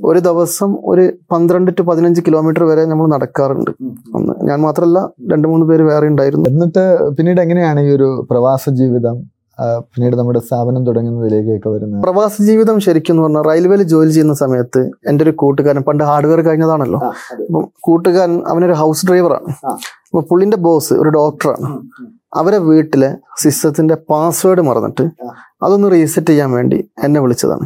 ഒരു 0.09 0.19
ദിവസം 0.29 0.71
ഒരു 0.93 1.05
പന്ത്രണ്ട് 1.33 1.71
ടു 1.77 1.85
പതിനഞ്ച് 1.91 2.23
കിലോമീറ്റർ 2.27 2.63
വരെ 2.71 2.85
നമ്മൾ 2.93 3.07
നടക്കാറുണ്ട്. 3.15 3.71
ഞാൻ 4.49 4.59
മാത്രമല്ല 4.67 4.99
രണ്ട് 5.33 5.47
മൂന്ന് 5.51 5.67
പേര് 5.69 5.83
വേറെ 5.91 6.07
ഉണ്ടായിരുന്നു. 6.13 6.47
എന്നിട്ട് 6.53 6.83
പിന്നീട് 7.17 7.41
എങ്ങനെയാണ് 7.45 7.79
ഈ 7.87 7.91
ഒരു 7.97 8.09
പ്രവാസ 8.31 8.69
ജീവിതം? 8.81 9.15
പിന്നീട് 9.61 10.15
നമ്മുടെ 10.15 10.39
സ്ഥാപനം 10.39 10.85
തുടങ്ങുന്നതിലേക്കൊക്കെ 10.85 11.69
വരുന്നത് 11.69 12.03
പ്രവാസ 12.03 12.41
ജീവിതം 12.41 12.79
ശരിക്കും 12.79 13.21
പറഞ്ഞാൽ 13.23 13.41
റെയിൽവേയിൽ 13.41 13.83
ജോലി 13.83 14.09
ചെയ്യുന്ന 14.09 14.33
സമയത്ത് 14.33 14.91
എന്റെ 15.07 15.23
ഒരു 15.23 15.33
കൂട്ടുകാരൻ 15.41 15.81
പണ്ട് 15.81 16.03
ഹാർഡ്വെയർ 16.03 16.41
കഴിഞ്ഞതാണല്ലോ. 16.41 16.99
അപ്പം 17.41 17.67
കൂട്ടുകാരൻ 17.79 18.43
അവനൊരു 18.47 18.73
ഹൗസ് 18.73 19.05
ഡ്രൈവറാണ്. 19.09 19.49
അപ്പൊ 20.07 20.21
പുള്ളിന്റെ 20.21 20.57
ബോസ് 20.57 20.93
ഒരു 20.93 21.09
ഡോക്ടറാണ്. 21.09 21.69
അവരെ 22.33 22.57
വീട്ടിലെ 22.57 23.09
സിസ്റ്റത്തിന്റെ 23.41 23.95
പാസ്വേഡ് 24.09 24.61
മറന്നിട്ട് 24.61 25.03
അതൊന്ന് 25.63 25.91
റീസെറ്റ് 25.91 26.27
ചെയ്യാൻ 26.27 26.51
വേണ്ടി 26.51 26.89
എന്നെ 27.03 27.19
വിളിച്ചതാണ്. 27.19 27.65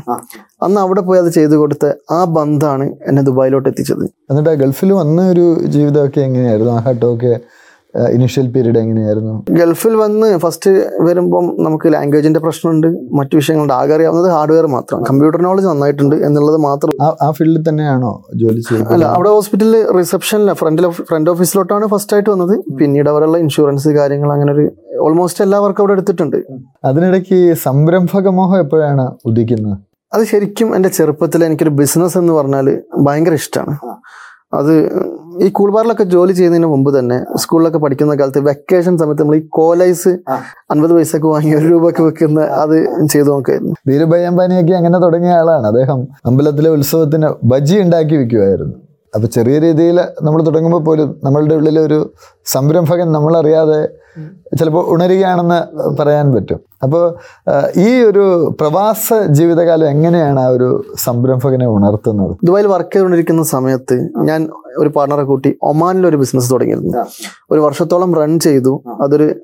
അന്ന് 0.64 0.82
അവിടെ 0.82 1.02
പോയി 1.02 1.20
അത് 1.20 1.30
ചെയ്തു 1.30 1.56
കൊടുത്ത 1.56 1.86
ആ 2.12 2.24
ബന്ധാണ് 2.36 2.86
എന്നെ 3.08 3.22
ദുബായിലോട്ട് 3.22 3.70
എത്തിച്ചത്. 3.70 4.04
എന്നിട്ട് 4.30 4.50
ഗൾഫിൽ 4.50 4.94
വന്ന 4.94 5.30
ഒരു 5.30 5.46
ജീവിതമൊക്കെ 5.66 6.22
എങ്ങനെയായിരുന്നു? 6.22 6.72
ആഹാട്ടമൊക്കെ 6.72 7.34
ഇനിഷ്യൽ 8.16 8.52
പീരീഡ് 8.54 8.78
എങ്ങനെയായിരുന്നു? 8.78 9.46
ഗൾഫിൽ 9.60 9.96
വന്ന് 9.96 10.38
ഫസ്റ്റ് 10.38 10.72
വരുമ്പം 11.08 11.46
നമുക്ക് 11.66 11.94
ലാംഗ്വേജിന്റെ 11.94 12.40
പ്രശ്നമുണ്ട്. 12.40 12.88
മറ്റു 13.20 13.36
വിഷയങ്ങളുണ്ട്. 13.36 13.74
ആകെ 13.74 13.94
അറിയാവുന്നത് 13.96 14.32
ഹാർഡ്വെയർ 14.32 14.66
മാത്രം. 14.66 15.04
കമ്പ്യൂട്ടർ 15.04 15.42
നോളജ് 15.42 15.68
നന്നായിട്ടുണ്ട് 15.68 16.16
എന്നുള്ളത് 16.16 16.58
മാത്രം. 16.58 16.94
ആ 17.22 17.32
ഫീൽഡിൽ 17.32 17.70
തന്നെയാണോ 17.70 18.24
ജോലി 18.36 18.62
ചെയ്യുന്നത്? 18.68 18.94
അല്ല 18.94 19.06
അവിടെ 19.06 19.30
ഹോസ്പിറ്റലിൽ 19.30 19.98
റിസപ്ഷനിലെ 20.00 20.54
ഫ്രണ്ട് 20.54 20.88
ഫ്രണ്ട് 21.10 21.30
ഓഫീസിലോട്ടാണ് 21.30 21.88
ഫസ്റ്റ് 21.88 22.14
ആയിട്ട് 22.14 22.30
വന്നത്. 22.30 22.56
പിന്നീട് 22.80 23.10
അവരുള്ള 23.10 23.38
ഇൻഷുറൻസ് 23.38 23.90
കാര്യങ്ങൾ 23.90 24.32
അങ്ങനെ 24.34 24.54
ഒരു 24.54 24.66
ഓൾമോസ്റ്റ് 25.00 25.44
എല്ലാ 25.44 25.60
വർക്കും 25.60 25.84
അവിടെ 25.84 25.94
എടുത്തിട്ടുണ്ട്. 25.94 26.38
അതിനിടയ്ക്ക് 26.86 27.54
സംരംഭക 27.54 28.28
മോഹം 28.28 28.60
എപ്പോഴാണ് 28.60 29.08
ഉദിക്കുന്നത്? 29.26 29.78
അത് 30.14 30.24
ശരിക്കും 30.24 30.76
എന്റെ 30.76 30.90
ചെറുപ്പത്തിൽ 30.90 31.46
എനിക്കൊരു 31.46 31.70
ബിസിനസ് 31.70 32.18
എന്ന് 32.18 32.34
പറഞ്ഞാൽ 32.34 32.68
ഭയങ്കര 32.98 33.34
ഇഷ്ടമാണ് 33.34 33.76
അത് 34.54 34.74
ഈ 35.46 35.48
കൂൾബാറിലൊക്കെ 35.58 36.06
ജോലി 36.14 36.34
ചെയ്യുന്നതിന് 36.38 36.70
മുമ്പ് 36.72 36.90
തന്നെ 36.98 37.18
സ്കൂളിലൊക്കെ 37.42 37.80
പഠിക്കുന്ന 37.84 38.14
കാലത്ത് 38.20 38.42
വെക്കേഷൻ 38.48 38.94
സമയത്ത് 39.02 39.22
നമ്മൾ 39.22 39.36
ഈ 39.36 39.44
കോലൈസ് 39.58 40.12
അൻപത് 40.74 40.94
പൈസക്ക് 40.98 41.30
വാങ്ങി 41.34 41.52
ഒരു 41.60 41.68
രൂപക്ക് 41.74 42.02
വെക്കുന്ന 42.08 42.48
അത് 42.64 42.76
ചെയ്തു 43.14 43.30
നോക്കായിരുന്നു. 43.30 43.76
ധീരുഭയ 43.90 44.32
അംബാനിയൊക്കെ 44.32 44.76
അങ്ങനെ 44.82 45.00
തുടങ്ങിയ 45.06 45.34
ആളാണ്. 45.42 45.66
അദ്ദേഹം 45.72 46.02
അമ്പലത്തിലെ 46.32 46.72
ഉത്സവത്തിന് 46.78 47.30
ബജി 47.54 47.78
ഉണ്ടാക്കി 47.86 48.18
അപ്പൊ 49.16 49.28
ചെറിയ 49.28 49.60
രീതിയിൽ 49.60 49.98
നമ്മൾ 50.24 50.42
തുടങ്ങുമ്പോൾ 50.44 50.84
പോലും 50.84 51.16
നമ്മളുടെ 51.24 51.56
ഉള്ളിൽ 51.56 51.80
ഒരു 51.80 52.14
സംരംഭകൻ 52.46 53.12
നമ്മളറിയാതെ 53.12 53.90
ചിലപ്പോൾ 54.60 54.94
ഉണരുകയാണെന്ന് 54.94 55.60
പറയാൻ 56.00 56.34
പറ്റും. 56.34 56.60
അപ്പോൾ 56.84 57.04
ഈ 57.78 58.02
ഒരു 58.02 58.24
പ്രവാസ 58.60 59.14
ജീവിതകാലം 59.14 59.90
എങ്ങനെയാണ് 59.90 60.40
ആ 60.40 60.48
ഒരു 60.48 60.70
സംരംഭകനെ 60.96 61.68
ഉണർത്തുന്നത്? 61.68 62.38
ദുബായിൽ 62.44 62.68
വർക്ക് 62.68 62.92
ചെയ്തുകൊണ്ടിരിക്കുന്ന 62.94 63.44
സമയത്ത് 63.44 64.10
ഞാൻ 64.30 64.50
ഒരു 64.78 64.90
പാർട്ണറെ 64.90 65.24
കൂട്ടി 65.24 65.58
ഒമാനിൽ 65.64 66.08
ഒരു 66.08 66.18
ബിസിനസ് 66.18 66.54
തുടങ്ങിയിരുന്നു. 66.54 67.06
ഒരു 67.52 67.60
വർഷത്തോളം 67.60 68.16
റൺ 68.16 68.40
ചെയ്തു. 68.40 68.84
അതൊരു 69.04 69.36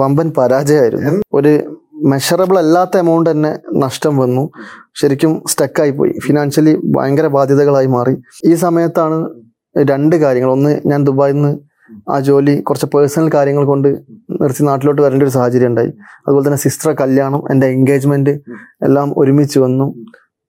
വമ്പൻ 0.00 0.32
പരാജയമായിരുന്നു. 0.38 1.20
ഒരു 1.34 1.79
മെഷറബിൾ 2.06 2.58
അല്ലാത്ത 2.58 2.98
എമൗണ്ട് 2.98 3.30
തന്നെ 3.30 3.58
നഷ്ടം 3.74 4.18
വന്നു. 4.18 4.50
ശരിക്കും 4.94 5.42
സ്റ്റക്കായി 5.46 5.90
പോയി 5.90 6.14
ഫിനാൻഷ്യലി 6.26 6.80
ഭയങ്കര 6.84 7.26
ബാധ്യതകളായി 7.26 7.86
മാറി. 7.86 8.16
ഈ 8.44 8.54
സമയത്താണ് 8.54 9.30
രണ്ട് 9.90 10.16
കാര്യങ്ങൾ. 10.16 10.50
ഒന്ന് 10.50 10.80
ഞാൻ 10.86 11.04
ദുബായിൽ 11.04 11.32
നിന്ന് 11.32 11.58
ആ 12.10 12.20
ജോലി 12.20 12.60
കുറച്ച് 12.60 12.86
പേഴ്സണൽ 12.86 13.30
കാര്യങ്ങൾ 13.34 13.64
കൊണ്ട് 13.64 13.88
നിർത്തി 14.40 14.64
നാട്ടിലോട്ട് 14.64 15.02
വരേണ്ട 15.02 15.22
ഒരു 15.22 15.30
സാഹചര്യം 15.30 15.66
ഉണ്ടായി. 15.66 15.92
അതുപോലെ 16.26 16.46
തന്നെ 16.46 16.58
സിസ്റ്റർ 16.58 16.92
കല്യാണം 16.92 17.42
എന്റെ 17.50 17.66
എൻഗേജ്മെന്റ് 17.66 18.30
എല്ലാം 18.82 19.14
ഒരുമിച്ച് 19.16 19.58
വന്നു. 19.58 19.94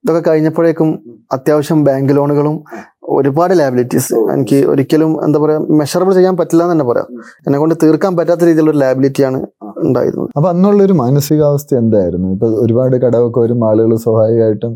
ഇതൊക്കെ 0.03 0.29
കഴിഞ്ഞപ്പോഴേക്കും 0.29 1.19
അത്യാവശ്യം 1.31 1.83
ബാങ്ക് 1.83 2.15
ലോണുകളും 2.17 2.63
ഒരുപാട് 3.03 3.59
ലാബിലിറ്റീസ് 3.59 4.13
എനിക്ക് 4.13 4.55
ഒരിക്കലും 4.55 5.25
എന്താ 5.25 5.39
പറയാ 5.39 5.57
മെഷറബിൾ 5.57 6.13
ചെയ്യാൻ 6.13 6.37
പറ്റില്ല 6.37 6.63
എന്ന് 6.63 6.73
തന്നെ 6.73 6.85
പറയാം. 6.85 7.07
എന്നെ 7.47 7.59
കൊണ്ട് 7.59 7.75
തീർക്കാൻ 7.83 8.17
പറ്റാത്ത 8.17 8.43
രീതിയിലുള്ള 8.43 8.85
ലാബിലിറ്റിയാണ് 8.85 9.47
ഉണ്ടായിരുന്നത് 9.87 10.31
അപ്പൊ 10.37 10.49
അന്നുള്ളൊരു 10.49 10.95
മാനസികാവസ്ഥ 11.03 11.75
എന്തായിരുന്നു? 11.75 12.29
ഇപ്പൊ 12.35 12.47
ഒരുപാട് 12.63 12.95
കടവൊക്കെ 13.05 13.39
വരും 13.39 13.61
ആളുകൾ 13.69 13.93
സ്വാഭാവികമായിട്ടും 14.05 14.73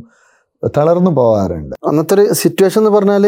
തളർന്നു 0.78 1.12
പോവാറുണ്ട് 1.18 1.74
അന്നത്തെ 1.88 2.14
ഒരു 2.16 2.24
സിറ്റുവേഷൻ 2.42 2.80
എന്ന് 2.82 2.92
പറഞ്ഞാൽ 2.96 3.26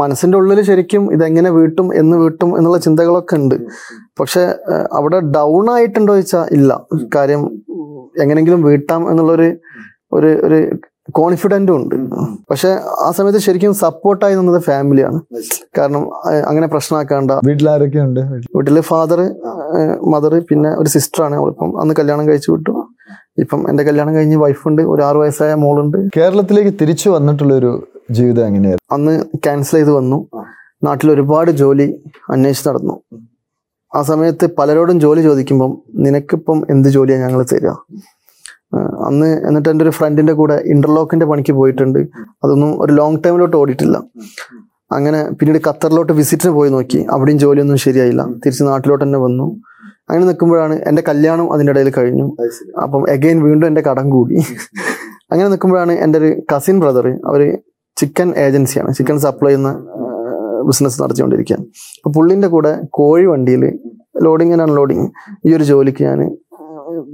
മനസ്സിന്റെ 0.00 0.36
ഉള്ളിൽ 0.38 0.58
ശരിക്കും 0.62 1.04
ഇതെങ്ങനെ 1.12 1.50
വീട്ടും 1.50 1.86
എന്ന് 2.00 2.16
വീട്ടും 2.16 2.50
എന്നുള്ള 2.58 2.78
ചിന്തകളൊക്കെ 2.86 3.36
ഉണ്ട്. 3.42 3.56
പക്ഷെ 4.20 4.42
അവിടെ 4.98 5.20
ഡൗൺ 5.36 5.66
ആയിട്ടുണ്ടോ 5.76 6.12
ചോദിച്ചാൽ 6.14 6.46
ഇല്ല. 6.58 6.80
കാര്യം 7.16 7.42
എങ്ങനെങ്കിലും 8.22 8.62
വീട്ടാം 8.68 9.02
എന്നുള്ളൊരു 9.10 9.48
ഒരു 10.16 10.30
ഒരു 10.46 10.58
കോൺഫിഡന്റും 11.18 11.74
ഉണ്ട്. 11.80 11.94
പക്ഷെ 12.50 12.70
ആ 13.06 13.08
സമയത്ത് 13.16 13.40
ശരിക്കും 13.44 13.74
സപ്പോർട്ടായി 13.82 14.34
നിന്നത് 14.38 14.60
ഫാമിലിയാണ് 14.66 15.18
കാരണം 15.78 16.02
അങ്ങനെ 16.48 16.66
പ്രശ്നമാക്കാണ്ട. 16.74 17.32
വീട്ടിലാരൊക്കെ 17.48 18.00
ഉണ്ട് 18.08 18.20
വീട്ടിലെ 18.56 18.82
ഫാദർ 18.90 19.20
മദർ 20.12 20.34
പിന്നെ 20.50 20.70
ഒരു 20.70 20.88
സിസ്റ്ററാണ് 20.88 21.36
അവളിപ്പം 21.36 21.80
അന്ന് 21.80 21.94
കല്യാണം 21.98 22.28
കഴിച്ചു 22.28 22.50
വിട്ടു. 22.52 22.74
ഇപ്പം 23.38 23.60
എന്റെ 23.70 23.82
കല്യാണം 23.84 24.14
കഴിഞ്ഞ് 24.14 24.36
വൈഫുണ്ട് 24.36 24.82
ഒരു 24.82 25.02
ആറു 25.02 25.18
വയസ്സായ 25.18 25.54
മോളുണ്ട്. 25.54 25.98
കേരളത്തിലേക്ക് 26.16 26.72
തിരിച്ചു 26.80 27.10
വന്നിട്ടുള്ള 27.10 27.54
ഒരു 27.54 27.72
ജീവിതം 28.10 28.46
എങ്ങനെയായിരുന്നു? 28.46 28.94
അന്ന് 28.94 29.14
ക്യാൻസൽ 29.44 29.76
ചെയ്ത് 29.76 29.90
വന്നു. 29.90 30.18
നാട്ടിൽ 30.84 31.10
ഒരുപാട് 31.10 31.50
ജോലി 31.50 31.88
അന്വേഷിച്ച് 32.30 32.68
നടന്നു. 32.68 32.94
ആ 33.94 34.02
സമയത്ത് 34.02 34.46
പലരോടും 34.58 35.00
ജോലി 35.00 35.22
ചോദിക്കുമ്പം 35.22 35.70
നിനക്കിപ്പം 36.06 36.58
എന്ത് 36.70 36.88
ജോലിയാണ് 36.88 37.22
ഞങ്ങൾ 37.22 37.42
തരിക 37.42 37.70
അന്ന് 39.06 39.28
എന്നിട്ട് 39.48 39.68
എന്റെ 39.68 39.84
ഒരു 39.84 39.90
ഫ്രണ്ടിന്റെ 39.90 40.32
കൂടെ 40.32 40.56
ഇന്റർലോക്കിന്റെ 40.66 41.26
പണിക്ക് 41.26 41.52
പോയിട്ടുണ്ട്. 41.52 41.98
അതൊന്നും 42.44 42.82
ഒരു 42.82 42.92
ലോങ് 42.92 43.18
ടൈമിലോട്ട് 43.24 43.56
ഓടിയിട്ടില്ല. 43.56 43.96
അങ്ങനെ 44.92 45.30
പിന്നീട് 45.30 45.62
ഖത്തറിലോട്ട് 45.68 46.12
വിസിറ്റിന് 46.12 46.52
പോയി 46.52 46.70
നോക്കി. 46.70 47.06
അവിടെയും 47.10 47.38
ജോലിയൊന്നും 47.38 47.76
ശരിയായില്ല. 47.76 48.22
തിരിച്ച് 48.22 48.64
നാട്ടിലോട്ട് 48.64 49.04
തന്നെ 49.04 49.18
വന്നു. 49.18 49.60
അങ്ങനെ 50.10 50.26
നിൽക്കുമ്പോഴാണ് 50.26 50.74
എന്റെ 50.74 51.02
കല്യാണം 51.08 51.52
അതിന്റെ 51.52 51.70
ഇടയിൽ 51.70 51.92
കഴിഞ്ഞു. 51.98 52.36
അപ്പം 52.82 53.10
എഗെയിൻ 53.10 53.42
വീണ്ടും 53.42 53.66
എന്റെ 53.66 53.80
കടം 53.80 54.10
കൂടി. 54.10 54.34
അങ്ങനെ 55.32 55.48
നിൽക്കുമ്പോഴാണ് 55.48 55.92
എന്റെ 55.92 56.18
ഒരു 56.18 56.42
കസിൻ 56.56 56.80
ബ്രദർ 56.80 57.08
അവർ 57.08 57.58
ചിക്കൻ 57.96 58.34
ഏജൻസിയാണ് 58.36 58.94
ചിക്കൻ 58.94 59.18
സപ്ലൈ 59.18 59.50
ചെയ്യുന്ന 59.50 59.86
ബിസിനസ് 60.66 61.02
നടത്തിക്കൊണ്ടിരിക്കുകയാണ്. 61.02 61.64
അപ്പോൾ 61.96 62.10
പുള്ളിന്റെ 62.10 62.48
കൂടെ 62.48 62.80
കോഴി 62.90 63.26
വണ്ടിയിൽ 63.26 63.78
ലോഡിങ് 64.24 64.52
ആൻഡ് 64.52 64.62
അൺലോഡിങ് 64.62 65.08
ഈ 65.46 65.54
ഒരു 65.54 65.64
ജോലിക്ക് 65.64 66.04
ഞാൻ 66.04 66.37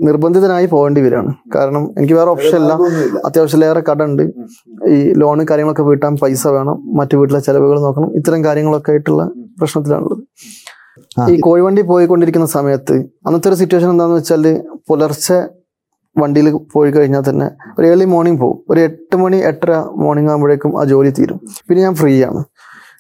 നിർബന്ധിതനായി 0.09 0.67
പോകേണ്ടി 0.75 1.00
വരികയാണ്. 1.05 1.33
കാരണം 1.57 1.85
എനിക്ക് 1.99 2.17
വേറെ 2.19 2.31
ഓപ്ഷൻ 2.35 2.59
ഇല്ല. 2.62 2.73
അത്യാവശ്യത്തിലേറെ 3.29 3.83
ഉണ്ട് 4.11 4.23
ഈ 4.95 4.99
ലോണ് 5.23 5.45
കാര്യങ്ങളൊക്കെ 5.50 5.87
വീട്ടാൻ 5.91 6.14
പൈസ 6.23 6.45
വേണം. 6.59 6.79
മറ്റു 7.00 7.17
വീട്ടിലെ 7.21 7.41
ചെലവുകൾ 7.49 7.79
നോക്കണം. 7.87 8.11
ഇത്തരം 8.21 8.43
കാര്യങ്ങളൊക്കെ 8.49 8.93
ആയിട്ടുള്ള 8.95 9.25
പ്രശ്നത്തിലാണുള്ളത്. 9.61 10.23
ഈ 11.33 11.35
കോഴിവണ്ടി 11.47 11.83
പോയിക്കൊണ്ടിരിക്കുന്ന 11.91 12.49
സമയത്ത് 12.59 12.97
അന്നത്തെ 13.26 13.49
ഒരു 13.50 13.57
സിറ്റുവേഷൻ 13.61 13.91
എന്താണെന്ന് 13.95 14.21
വെച്ചാൽ 14.21 14.47
പുലർച്ചെ 14.88 15.38
വണ്ടിയിൽ 16.17 16.49
പോയി 16.73 16.91
കഴിഞ്ഞാൽ 16.97 17.23
തന്നെ 17.29 17.47
ഒരു 17.79 17.85
ഏർലി 17.91 18.07
മോർണിംഗ് 18.12 18.41
പോകും 18.43 18.59
ഒരു 18.73 18.81
എട്ട് 18.88 19.17
മണി 19.23 19.38
എട്ടര 19.50 19.73
മോർണിംഗ് 20.03 20.31
ആകുമ്പോഴേക്കും 20.33 20.73
ആ 20.81 20.83
ജോലി 20.93 21.11
തീരും. 21.19 21.38
പിന്നെ 21.69 21.81
ഞാൻ 21.87 21.95
ഫ്രീ 22.00 22.12
ആണ്. 22.29 22.41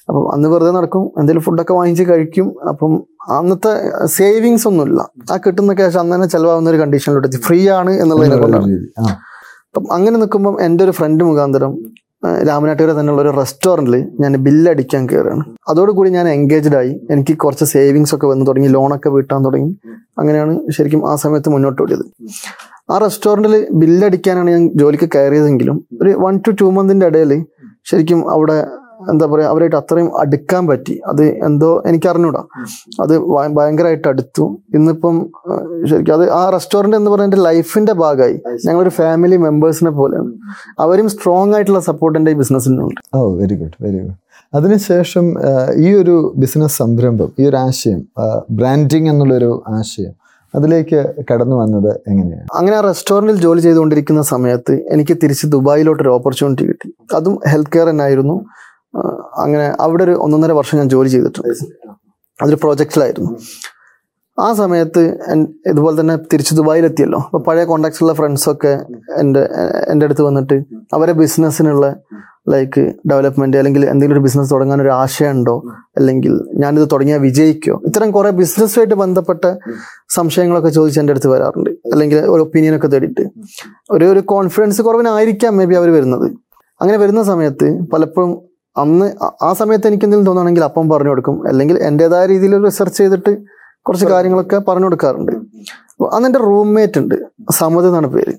അപ്പം 0.08 0.32
അന്ന് 0.34 0.48
വെറുതെ 0.48 0.70
നടക്കും 0.70 1.04
എന്തെങ്കിലും 1.18 1.42
ഫുഡൊക്കെ 1.42 1.72
വാങ്ങിച്ച് 1.72 2.04
കഴിക്കും. 2.10 2.54
അപ്പം 2.68 2.92
അന്നത്തെ 3.38 3.72
സേവിങ്സ് 4.04 4.68
ഒന്നുമില്ല. 4.68 5.00
ആ 5.32 5.36
കിട്ടുന്ന 5.36 5.74
ക്യാഷ് 5.74 5.98
അന്ന് 5.98 6.14
തന്നെ 6.14 6.28
ചിലവാകുന്ന 6.28 6.70
ഒരു 6.70 6.76
കണ്ടീഷനിലോട്ട് 6.76 7.40
ഫ്രീ 7.46 7.68
ആണ് 7.68 7.90
എന്നുള്ളതിനെ 7.90 8.36
കൊണ്ടാണ്. 8.36 8.78
അപ്പം 9.68 9.86
അങ്ങനെ 9.92 10.16
നിൽക്കുമ്പം 10.18 10.56
എന്റെ 10.64 10.84
ഒരു 10.84 10.90
ഫ്രണ്ട് 10.90 11.24
മുഖാന്തരം 11.24 11.74
രാമനാട്ടുകര 12.48 12.90
തന്നെയുള്ള 12.92 13.22
ഒരു 13.22 13.32
റെസ്റ്റോറന്റിൽ 13.38 13.96
ഞാൻ 14.20 14.32
ബില്ലടിക്കാൻ 14.36 15.02
കയറുകയാണ് 15.08 15.44
അതോടുകൂടി 15.68 16.10
ഞാൻ 16.10 16.28
എൻഗേജ്ഡ് 16.28 16.76
ആയി. 16.76 16.92
എനിക്ക് 17.10 17.34
കുറച്ച് 17.38 17.64
സേവിങ്സ് 17.64 18.14
ഒക്കെ 18.14 18.26
വന്ന് 18.26 18.46
തുടങ്ങി. 18.46 18.68
ലോണൊക്കെ 18.68 19.08
വീട്ടാൻ 19.08 19.44
തുടങ്ങി. 19.44 19.70
അങ്ങനെയാണ് 20.18 20.54
ശരിക്കും 20.70 21.10
ആ 21.10 21.16
സമയത്ത് 21.16 21.48
മുന്നോട്ട് 21.48 21.82
ഓടിയത്. 21.82 22.04
ആ 22.92 22.98
റെസ്റ്റോറന്റിൽ 22.98 23.54
ബില്ലടിക്കാനാണ് 23.72 24.50
ഞാൻ 24.50 24.64
ജോലിക്ക് 24.80 25.08
കയറിയതെങ്കിലും 25.14 25.76
ഒരു 26.02 26.10
വൺ 26.24 26.40
ടു 26.46 26.50
ടു 26.60 26.64
മന്തിന്റെ 26.64 27.06
ഇടയിൽ 27.06 27.44
ശരിക്കും 27.84 28.30
അവിടെ 28.30 28.66
എന്താ 29.10 29.26
പറയുക 29.26 29.46
അവരായിട്ട് 29.46 29.76
അത്രയും 29.76 30.20
അടുക്കാൻ 30.20 30.66
പറ്റി. 30.66 31.00
അത് 31.06 31.24
എന്തോ 31.24 31.82
എനിക്ക് 31.86 32.08
അറിഞ്ഞൂടാ 32.08 32.44
അത് 33.00 33.18
ഭയ- 33.18 33.52
ഭയങ്കരമായിട്ട് 33.52 34.08
അടുത്തു. 34.08 34.58
ഇന്നിപ്പം 34.74 35.30
ശരിക്കും 35.90 36.12
അത് 36.12 36.30
ആ 36.30 36.50
റെസ്റ്റോറന്റ് 36.50 36.96
എന്ന് 36.96 37.10
പറയുന്നത് 37.10 37.40
എന്റെ 37.40 37.50
ലൈഫിന്റെ 37.50 37.92
ഭാഗമായി. 37.92 38.40
ഞങ്ങളൊരു 38.66 38.88
ഫാമിലി 38.88 39.36
മെമ്പേഴ്സിനെ 39.36 39.90
പോലെ 39.90 40.18
അവരും 40.78 41.08
സ്ട്രോങ് 41.08 41.54
ആയിട്ടുള്ള 41.54 41.80
സപ്പോർട്ട് 41.80 42.18
എന്റെ 42.18 42.30
ഈ 42.30 42.34
ബിസിനസ്സിനുണ്ട്. 42.34 43.16
Oh 43.16 43.34
very 43.34 43.54
good 43.54 43.84
very 43.84 43.98
good. 43.98 44.24
അതിനുശേഷം 44.54 45.34
ഈ 45.74 45.94
ഒരു 45.94 46.34
ബിസിനസ് 46.36 46.78
സംരംഭം 46.78 47.32
ഈ 47.38 47.46
ഒരു 47.46 47.56
ആശയം 47.56 48.06
ബ്രാൻഡിങ് 48.50 49.08
എന്നുള്ളൊരു 49.08 49.62
ആശയം 49.68 50.24
അതിലേക്ക് 50.54 51.12
കടന്നു 51.32 51.56
വന്നത് 51.56 52.00
എങ്ങനെയാണ്? 52.08 52.46
അങ്ങനെ 52.54 52.76
ആ 52.76 52.80
റെസ്റ്റോറന്റിൽ 52.80 53.40
ജോലി 53.40 53.60
ചെയ്തുകൊണ്ടിരിക്കുന്ന 53.60 54.22
സമയത്ത് 54.22 54.72
എനിക്ക് 54.88 55.16
തിരിച്ച് 55.22 55.46
ദുബായിലോട്ടൊരു 55.46 56.08
ഓപ്പർച്യൂണിറ്റി 56.08 56.66
കിട്ടി. 56.66 56.94
അതും 57.14 57.38
ഹെൽത്ത് 57.48 57.70
കെയർ 57.74 57.86
തന്നെയായിരുന്നു 57.86 58.44
അങ്ങനെ 59.34 59.76
അവിടെ 59.80 60.04
ഒരു 60.04 60.10
ഒന്നൊന്നര 60.10 60.52
വർഷം 60.52 60.78
ഞാൻ 60.78 60.88
ജോലി 60.88 61.08
ചെയ്തിട്ടുണ്ട്. 61.08 61.54
അതൊരു 62.42 62.56
പ്രോജക്റ്റിലായിരുന്നു. 62.56 63.36
ആ 64.40 64.52
സമയത്ത് 64.52 65.00
ഇതുപോലെ 65.66 66.00
തന്നെ 66.00 66.16
തിരിച്ച് 66.16 66.54
ദുബായിലെത്തിയല്ലോ. 66.54 67.18
അപ്പോൾ 67.18 67.42
പഴയ 67.42 67.64
കോണ്ടാക്ട്സുള്ള 67.64 68.12
ഫ്രണ്ട്സൊക്കെ 68.12 68.80
എന്റെ 69.18 69.48
എന്റെ 69.88 70.06
അടുത്ത് 70.06 70.22
വന്നിട്ട് 70.22 70.54
അവരെ 70.94 71.12
ബിസിനസ്സിനുള്ള 71.12 71.96
ലൈക്ക് 72.48 72.92
ഡെവലപ്മെന്റ് 73.10 73.56
അല്ലെങ്കിൽ 73.56 73.86
എന്തെങ്കിലും 73.86 74.18
ഒരു 74.18 74.22
ബിസിനസ് 74.22 74.50
തുടങ്ങാൻ 74.50 74.82
ഒരു 74.82 74.88
ആശയമുണ്ടോ 74.88 75.62
അല്ലെങ്കിൽ 75.96 76.40
ഞാനിത് 76.54 76.88
തുടങ്ങിയാൽ 76.92 77.18
വിജയിക്കോ? 77.18 77.80
ഇത്തരം 77.84 78.10
കുറെ 78.10 78.30
ബിസിനസ്സുമായിട്ട് 78.30 78.94
ബന്ധപ്പെട്ട 78.94 79.44
സംശയങ്ങളൊക്കെ 80.08 80.68
ചോദിച്ച് 80.68 81.00
എന്റെ 81.00 81.12
അടുത്ത് 81.12 81.28
വരാറുണ്ട്. 81.28 81.70
അല്ലെങ്കിൽ 81.70 82.18
ഒരു 82.18 82.40
ഒപ്പീനിയൻ 82.42 82.76
ഒക്കെ 82.76 82.86
തേടിയിട്ട്. 82.86 83.20
ഒരു 83.90 84.04
ഒരു 84.04 84.20
കോൺഫിഡൻസ് 84.20 84.82
കുറവിനായിരിക്കാം 84.82 85.56
മേ 85.56 85.64
ബി 85.64 85.74
അവർ 85.74 85.92
വരുന്നത്. 85.92 86.32
അങ്ങനെ 86.80 86.98
വരുന്ന 86.98 87.22
സമയത്ത് 87.22 87.80
പലപ്പോഴും 87.92 88.53
അന്ന് 88.76 89.12
ആ- 89.44 89.52
സമയത്ത് 89.52 89.86
എനിക്ക് 89.86 90.04
എന്തെങ്കിലും 90.04 90.26
തോന്നുകയാണെങ്കിൽ 90.26 90.64
അപ്പം 90.64 90.88
പറഞ്ഞു 90.88 91.08
കൊടുക്കും. 91.08 91.48
അല്ലെങ്കിൽ 91.48 91.78
എന്റെതായ 91.82 92.26
രീതിയിൽ 92.26 92.64
റിസർച്ച് 92.64 92.98
ചെയ്തിട്ട് 92.98 93.36
കുറച്ച് 93.82 94.06
കാര്യങ്ങളൊക്കെ 94.06 94.58
പറഞ്ഞു 94.58 94.84
കൊടുക്കാറുണ്ട്. 94.84 95.32
അന്ന് 96.12 96.28
എന്റെ 96.28 96.38
റൂംമേറ്റ് 96.38 96.98
ഉണ്ട്. 96.98 97.14
സമത് 97.50 97.86
എന്നാണ് 97.86 98.06
പേര്. 98.06 98.34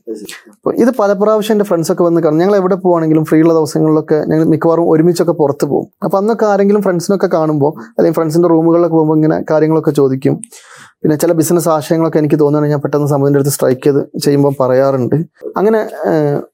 അപ്പോൾ 0.51 0.75
ഇത് 0.75 0.89
പല 1.00 1.13
പ്രാവശ്യം 1.13 1.54
എന്റെ 1.54 1.65
ഫ്രണ്ട്സൊക്കെ 1.65 2.04
വന്ന് 2.04 2.22
കാണും. 2.22 2.38
ഞങ്ങൾ 2.38 2.56
എവിടെ 2.56 2.75
പോവാണെങ്കിലും 2.75 3.25
ഫ്രീ 3.25 3.42
ഉള്ള 3.42 3.54
ദിവസങ്ങളിലൊക്കെ 3.54 4.15
ഞങ്ങൾ 4.15 4.44
മിക്കവാറും 4.44 4.89
ഒരുമിച്ചൊക്കെ 4.89 5.34
പുറത്ത് 5.34 5.65
പോകും. 5.65 5.88
അപ്പോൾ 6.04 6.18
അന്നൊക്കെ 6.18 6.46
ആരെങ്കിലും 6.46 6.82
ഫ്രണ്ട്സിനൊക്കെ 6.82 7.27
കാണുമ്പോൾ 7.27 7.80
അല്ലെങ്കിൽ 7.80 8.13
ഫ്രണ്ട്സിന്റെ 8.13 8.50
റൂമുകളിലൊക്കെ 8.50 8.96
പോകുമ്പോൾ 8.96 9.15
ഇങ്ങനെ 9.15 9.44
കാര്യങ്ങളൊക്കെ 9.51 9.92
ചോദിക്കും. 9.92 10.42
പിന്നെ 10.84 11.15
ചില 11.15 11.32
ബിസിനസ് 11.32 11.70
ആശയങ്ങളൊക്കെ 11.70 12.18
എനിക്ക് 12.18 12.39
തോന്നുകയാണെങ്കിൽ 12.39 12.75
ഞാൻ 12.75 12.82
പെട്ടെന്ന് 12.82 13.08
സമതിന്റെ 13.08 13.38
അടുത്ത് 13.38 13.56
സ്ട്രൈക്ക് 13.56 13.82
ചെയ്ത് 13.82 14.20
ചെയ്യുമ്പോൾ 14.20 14.56
പറയാറുണ്ട്. 14.60 15.15
അങ്ങനെ 15.58 15.89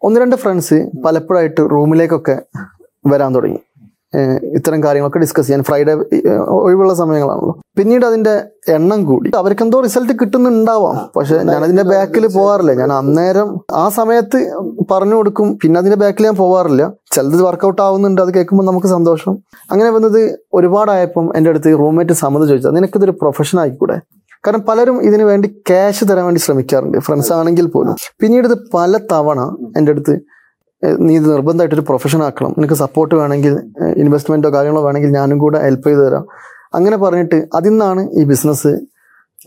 ഒന്ന് 0.02 0.20
രണ്ട് 0.20 0.36
ഫ്രണ്ട്സ് 0.36 0.90
പലപ്പോഴായിട്ട് 1.06 1.62
റൂമിലേക്കൊക്കെ 1.72 2.42
വരാൻ 3.08 3.36
തുടങ്ങി. 3.36 3.60
ഇത്തരം 4.44 4.84
കാര്യങ്ങളൊക്കെ 4.84 5.20
ഡിസ്കസ് 5.20 5.48
ചെയ്യാൻ 5.48 5.63
ഫ്രൈഡേ 5.63 5.94
ഒഴിവുള്ള 6.48 6.94
സമയങ്ങളാണല്ലോ. 6.94 7.62
പിന്നീട് 7.77 8.06
അതിന്റെ 8.06 8.44
എണ്ണം 8.68 9.06
കൂടി. 9.06 9.32
അവർക്ക് 9.38 9.63
എന്തോ 9.63 9.80
റിസൾട്ട് 9.80 10.13
കിട്ടുന്നുണ്ടാവാം. 10.13 11.10
പക്ഷെ 11.15 11.38
ഞാൻ 11.38 11.63
അതിന്റെ 11.63 11.84
ബാക്കിൽ 11.84 12.27
പോവാറില്ല. 12.27 12.74
ഞാൻ 12.74 12.94
അന്നേരം 12.94 13.65
ആ 13.72 13.89
സമയത്ത് 13.89 14.58
പറഞ്ഞു 14.91 15.15
കൊടുക്കും. 15.15 15.60
പിന്നെ 15.63 15.77
അതിന്റെ 15.77 15.98
ബാക്കിൽ 15.98 16.24
ഞാൻ 16.24 16.36
പോവാറില്ല. 16.36 16.94
ചിലത് 17.12 17.41
വർക്കൗട്ട് 17.41 17.82
ആവുന്നുണ്ട്. 17.82 18.22
അത് 18.22 18.34
കേൾക്കുമ്പോൾ 18.34 18.63
നമുക്ക് 18.63 18.88
സന്തോഷം. 18.88 19.38
അങ്ങനെ 19.72 19.89
വന്നത് 19.89 20.39
ഒരുപാടായപ്പം 20.53 21.38
എന്റെ 21.38 21.50
അടുത്ത് 21.50 21.80
റൂംമേറ്റ് 21.80 22.13
സമ്മതം 22.13 22.48
ചോദിച്ചത് 22.48 22.75
നിനക്കിതൊരു 22.75 23.12
പ്രൊഫഷൻ 23.12 23.60
ആയിക്കൂടെ? 23.60 24.00
കാരണം 24.48 24.62
പലരും 24.62 25.01
ഇതിനു 25.03 25.24
വേണ്ടി 25.24 25.48
ക്യാഷ് 25.48 26.06
തരാൻ 26.12 26.25
വേണ്ടി 26.25 26.41
ശ്രമിക്കാറുണ്ട്. 26.41 26.98
ഫ്രണ്ട്സ് 26.98 27.34
ആണെങ്കിൽ 27.34 27.68
പോലും. 27.68 27.96
പിന്നീട് 28.20 28.48
ഇത് 28.48 28.58
പല 28.74 29.00
തവണ 29.12 29.58
എന്റെ 29.77 29.91
അടുത്ത് 29.91 30.20
നീ 30.84 31.16
ഇത് 31.16 31.28
നിർബന്ധമായിട്ടൊരു 31.34 31.86
പ്രൊഫഷൻ 31.90 32.24
ആക്കണം. 32.24 32.56
നിനക്ക് 32.58 32.74
സപ്പോർട്ട് 32.74 33.16
വേണമെങ്കിൽ 33.16 33.54
ഇൻവെസ്റ്റ്മെന്റോ 34.04 34.50
കാര്യങ്ങളോ 34.54 34.84
വേണമെങ്കിൽ 34.86 35.12
ഞാനും 35.20 35.38
കൂടെ 35.38 35.60
ഹെൽപ്പ് 35.66 35.88
ചെയ്ത് 35.88 36.02
തരാം. 36.08 36.26
അങ്ങനെ 36.74 36.98
പറഞ്ഞിട്ട് 36.98 37.48
അതിൽ 37.56 37.70
നിന്നാണ് 37.70 38.10
ഈ 38.20 38.24
ബിസിനസ് 38.24 38.72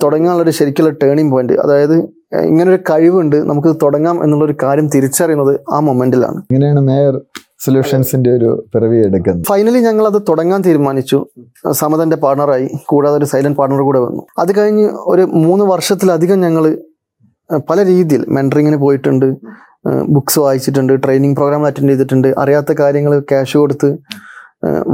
തുടങ്ങാനുള്ളൊരു 0.03 0.51
ശരിക്കുള്ള 0.51 0.91
ടേണിംഗ് 1.03 1.33
പോയിന്റ് 1.33 1.55
അതായത് 1.55 1.97
ഇങ്ങനൊരു 2.43 2.79
കഴിവുണ്ട് 2.91 3.37
നമുക്ക് 3.51 3.77
തുടങ്ങാം 3.83 4.25
എന്നുള്ളൊരു 4.25 4.55
കാര്യം 4.63 4.87
തിരിച്ചറിയുന്നത് 4.95 5.61
ആ 5.75 5.81
മൊമെന്റിലാണ് 5.81 6.39
ഇങ്ങനെയാണ് 6.51 6.81
മേയർ 6.81 7.21
സൊല്യൂഷൻസിന്റെ 7.65 8.31
ഒരു 8.37 8.49
പിറവി 8.75 8.97
എടുക്കുന്നത്. 8.97 9.45
ഫൈനലി 9.49 9.79
ഞങ്ങൾ 9.79 10.07
അത് 10.07 10.23
തുടങ്ങാൻ 10.29 10.61
തീരുമാനിച്ചു. 10.67 11.27
സമതന്റെ 11.73 12.17
പാർട്ണറായി 12.17 12.67
കൂടാതെ 12.87 13.17
ഒരു 13.17 13.25
സൈലന്റ് 13.25 13.59
പാർട്ണർ 13.59 13.83
കൂടെ 13.83 13.99
വന്നു. 13.99 14.23
അത് 14.39 14.59
കഴിഞ്ഞ് 14.59 14.87
ഒരു 15.13 15.23
മൂന്ന് 15.23 15.65
വർഷത്തിലധികം 15.65 16.41
ഞങ്ങൾ 16.41 16.65
പല 17.71 17.79
രീതിയിൽ 17.85 18.25
മെന്ററിങ്ങിന് 18.29 18.77
പോയിട്ടുണ്ട്. 18.77 19.37
ബുക്സ് 20.09 20.39
വായിച്ചിട്ടുണ്ട് 20.39 20.93
ട്രെയിനിങ് 21.05 21.37
പ്രോഗ്രാം 21.37 21.67
അറ്റൻഡ് 21.67 21.89
ചെയ്തിട്ടുണ്ട് 21.89 22.29
അറിയാത്ത 22.39 22.73
കാര്യങ്ങൾ 22.73 23.19
ക്യാഷ് 23.19 23.57
കൊടുത്ത് 23.59 23.91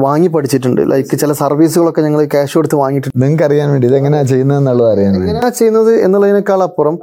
വാങ്ങി 0.05 0.29
പഠിച്ചിട്ടുണ്ട്. 0.29 0.81
ലൈക്ക് 0.93 1.19
ചില 1.19 1.33
സർവീസുകളൊക്കെ 1.33 2.01
ഞങ്ങൾ 2.01 2.25
ക്യാഷ് 2.25 2.55
കൊടുത്ത് 2.59 2.77
വാങ്ങിയിട്ടുണ്ട്. 2.77 3.17
നിങ്ങൾക്ക് 3.23 3.45
അറിയാൻ 3.45 3.71
വേണ്ടി 3.71 3.87
ഇതെങ്ങനെയാ 3.87 4.23
ചെയ്യുന്നത് 4.23 4.59
എന്നുള്ളത് 4.59 4.93
അറിയാൻ 4.93 5.17
എങ്ങനെയാ 5.17 5.49
ചെയ്യുന്നത് 5.49 5.93
എന്നുള്ളതിനേക്കാൾ 5.95 6.63
അപ്പുറം 6.63 6.99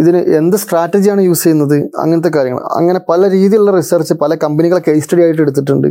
ഇതിന് 0.00 0.18
എന്ത് 0.40 0.56
സ്ട്രാറ്റജിയാണ് 0.56 1.22
യൂസ് 1.22 1.44
ചെയ്യുന്നത് 1.44 1.76
അങ്ങനത്തെ 1.98 2.28
കാര്യങ്ങൾ. 2.36 2.62
അങ്ങനെ 2.78 3.00
പല 3.08 3.30
രീതിയിലുള്ള 3.30 3.70
റിസർച്ച് 3.76 4.14
പല 4.14 4.34
കമ്പനികളെ 4.34 4.82
കേസ് 4.88 5.04
സ്റ്റഡി 5.04 5.22
ആയിട്ട് 5.22 5.42
എടുത്തിട്ടുണ്ട്. 5.42 5.88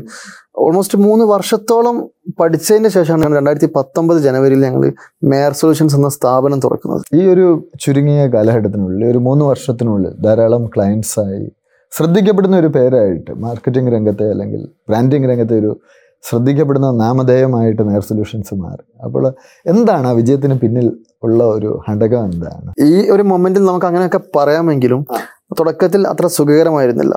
ഓൾമോസ്റ്റ് 0.58 0.98
മൂന്ന് 0.98 1.26
വർഷത്തോളം 1.26 2.10
പഠിച്ചതിന് 2.40 2.88
ശേഷമാണ് 2.88 3.36
രണ്ടായിരത്തി 3.38 3.70
പത്തൊമ്പത് 3.76 4.20
ജനുവരിയിൽ 4.20 4.62
ഞങ്ങൾ 4.66 4.94
മേയർ 5.24 5.54
സൊല്യൂഷൻസ് 5.54 5.96
എന്ന 5.96 6.10
സ്ഥാപനം 6.10 6.60
തുറക്കുന്നത്. 6.60 7.02
ഈ 7.14 7.22
ഒരു 7.34 7.46
ചുരുങ്ങിയ 7.84 8.28
കാലഘട്ടത്തിനുള്ളിൽ 8.28 9.06
ഒരു 9.12 9.18
മൂന്ന് 9.18 9.46
വർഷത്തിനുള്ളിൽ 9.46 10.14
ധാരാളം 10.26 10.66
clients 10.76 11.14
ആയി 11.20 11.40
ശ്രദ്ധിക്കപ്പെടുന്ന 11.92 12.58
ഒരു 12.58 12.68
പേരായിട്ട് 12.68 13.32
മാർക്കറ്റിംഗ് 13.46 13.94
രംഗത്തെ 13.94 14.30
അല്ലെങ്കിൽ 14.30 14.62
ബ്രാൻഡിങ് 14.90 15.30
രംഗത്തെ 15.32 15.56
ഒരു 15.60 15.72
ശ്രദ്ധിക്കപ്പെടുന്ന 16.24 16.92
നാമധേയമായിട്ട് 16.92 17.90
നെയർ 17.90 18.02
സൊല്യൂഷൻസ് 18.02 18.54
മാറി. 18.54 18.84
അപ്പോൾ 19.06 19.34
എന്താണ് 19.66 20.08
ആ 20.08 20.12
വിജയത്തിന് 20.12 20.56
പിന്നിൽ 20.60 20.88
ഉള്ള 21.24 21.44
ഒരു 21.44 21.80
ഘടകം 21.90 22.26
എന്താണ്? 22.26 22.70
ഈ 22.82 23.10
ഒരു 23.10 23.24
മൊമെന്റിൽ 23.24 23.64
നമുക്ക് 23.66 23.86
അങ്ങനെയൊക്കെ 23.86 24.22
പറയാമെങ്കിലും 24.36 25.06
തുടക്കത്തിൽ 25.60 26.08
അത്ര 26.08 26.28
സുഖകരമായിരുന്നില്ല. 26.28 27.16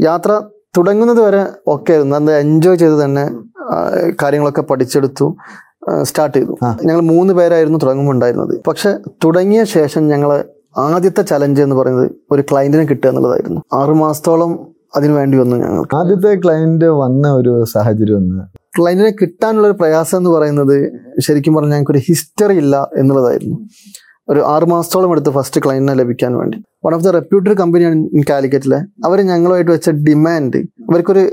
യാത്ര 0.00 0.42
തുടങ്ങുന്നത് 0.76 1.20
വരെ 1.26 1.42
ഒക്കെ 1.66 1.92
ആയിരുന്നു. 1.92 2.16
അത് 2.16 2.32
എൻജോയ് 2.38 2.78
ചെയ്ത് 2.78 3.04
തന്നെ 3.04 3.24
കാര്യങ്ങളൊക്കെ 4.22 4.62
പഠിച്ചെടുത്തു 4.62 5.36
സ്റ്റാർട്ട് 6.02 6.36
ചെയ്തു. 6.36 6.54
ഞങ്ങൾ 6.84 7.00
മൂന്ന് 7.00 7.32
പേരായിരുന്നു 7.34 7.78
തുടങ്ങുമ്പോൾ 7.78 8.12
ഉണ്ടായിരുന്നത് 8.12 8.62
പക്ഷെ 8.66 8.90
തുടങ്ങിയ 9.24 9.64
ശേഷം 9.64 10.02
ഞങ്ങൾ 10.08 10.30
ആദ്യത്തെ 10.76 11.22
ചലഞ്ച് 11.22 11.62
എന്ന് 11.62 11.76
പറയുന്നത് 11.76 12.10
ഒരു 12.30 12.42
ക്ലയന്റിനെ 12.42 12.84
കിട്ടുക 12.84 13.08
എന്നുള്ളതായിരുന്നു. 13.08 13.60
ആറു 13.72 13.92
മാസത്തോളം 13.92 14.74
അതിനു 14.96 15.12
വേണ്ടി 15.12 15.38
വന്നു 15.38 15.56
ഞങ്ങൾ. 15.56 15.96
ആദ്യത്തെ 15.96 16.40
ക്ലയന്റ് 16.40 16.84
വന്ന 16.84 17.32
ഒരു 17.32 17.64
സാഹചര്യം 17.64 18.16
ഒന്ന്. 18.16 18.44
ക്ലയന്റിനെ 18.78 19.10
കിട്ടാനുള്ള 19.10 19.66
ഒരു 19.66 19.74
പ്രയാസം 19.74 20.18
എന്ന് 20.18 20.30
പറയുന്നത് 20.30 20.92
ശരിക്കും 21.20 21.54
പറഞ്ഞാൽ 21.54 21.72
ഞങ്ങൾക്ക് 21.72 21.90
ഒരു 21.90 21.98
ഹിസ്റ്ററി 21.98 22.56
ഇല്ല 22.56 22.88
എന്നുള്ളതായിരുന്നു. 22.96 23.56
ഒരു 24.28 24.40
ആറ് 24.40 24.64
മാസത്തോളം 24.64 25.10
എടുത്ത് 25.10 25.30
ഫസ്റ്റ് 25.30 25.60
ക്ലയന്റിനെ 25.64 25.94
ലഭിക്കാൻ 25.94 26.36
വേണ്ടി. 26.36 26.58
വൺ 26.86 26.94
ഓഫ് 26.94 27.04
ദ 27.04 27.08
റെപ്യൂട്ടഡ് 27.08 27.54
കമ്പനിയാണ് 27.54 27.94
ഇൻ 27.94 28.22
കാലിക്കറ്റിലെ 28.30 28.76
അവർ 28.76 29.20
ഞങ്ങളുമായിട്ട് 29.20 29.70
വെച്ച 29.70 29.90
ഡിമാൻഡ് 29.90 30.56
അവർക്കൊരു 30.56 31.30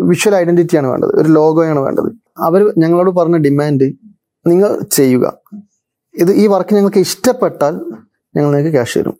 വിഷ്വൽ 0.00 0.34
ഐഡന്റിറ്റിയാണ് 0.34 0.86
വേണ്ടത്. 0.86 1.20
ഒരു 1.20 1.28
ലോഗോയാണ് 1.28 1.78
വേണ്ടത്. 1.78 2.12
അവർ 2.38 2.72
ഞങ്ങളോട് 2.78 3.10
പറഞ്ഞ 3.10 3.36
ഡിമാൻഡ് 3.36 3.92
നിങ്ങൾ 4.46 4.80
ചെയ്യുക. 4.92 5.38
ഇത് 6.14 6.32
ഈ 6.32 6.46
വർക്ക് 6.46 6.74
ഞങ്ങൾക്ക് 6.74 6.98
ഇഷ്ടപ്പെട്ടാൽ 6.98 7.80
ഞങ്ങൾ 8.36 8.50
നിങ്ങൾക്ക് 8.56 8.74
ക്യാഷ് 8.76 8.98
തരും 8.98 9.16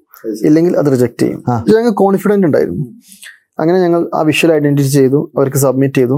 ഇല്ലെങ്കിൽ 0.49 0.73
അത് 0.81 0.89
റിജക്ട് 0.95 1.23
ചെയ്യും. 1.23 1.41
ഞങ്ങൾ 1.75 1.91
കോൺഫിഡന്റ് 2.03 2.47
ഉണ്ടായിരുന്നു. 2.49 2.85
അങ്ങനെ 3.63 3.79
ഞങ്ങൾ 3.83 4.01
ആ 4.15 4.23
വിഷ്വൽ 4.29 4.51
ഐഡന്റിറ്റി 4.55 4.91
ചെയ്തു 4.97 5.21
അവർക്ക് 5.37 5.61
സബ്മിറ്റ് 5.67 5.99
ചെയ്തു. 6.01 6.17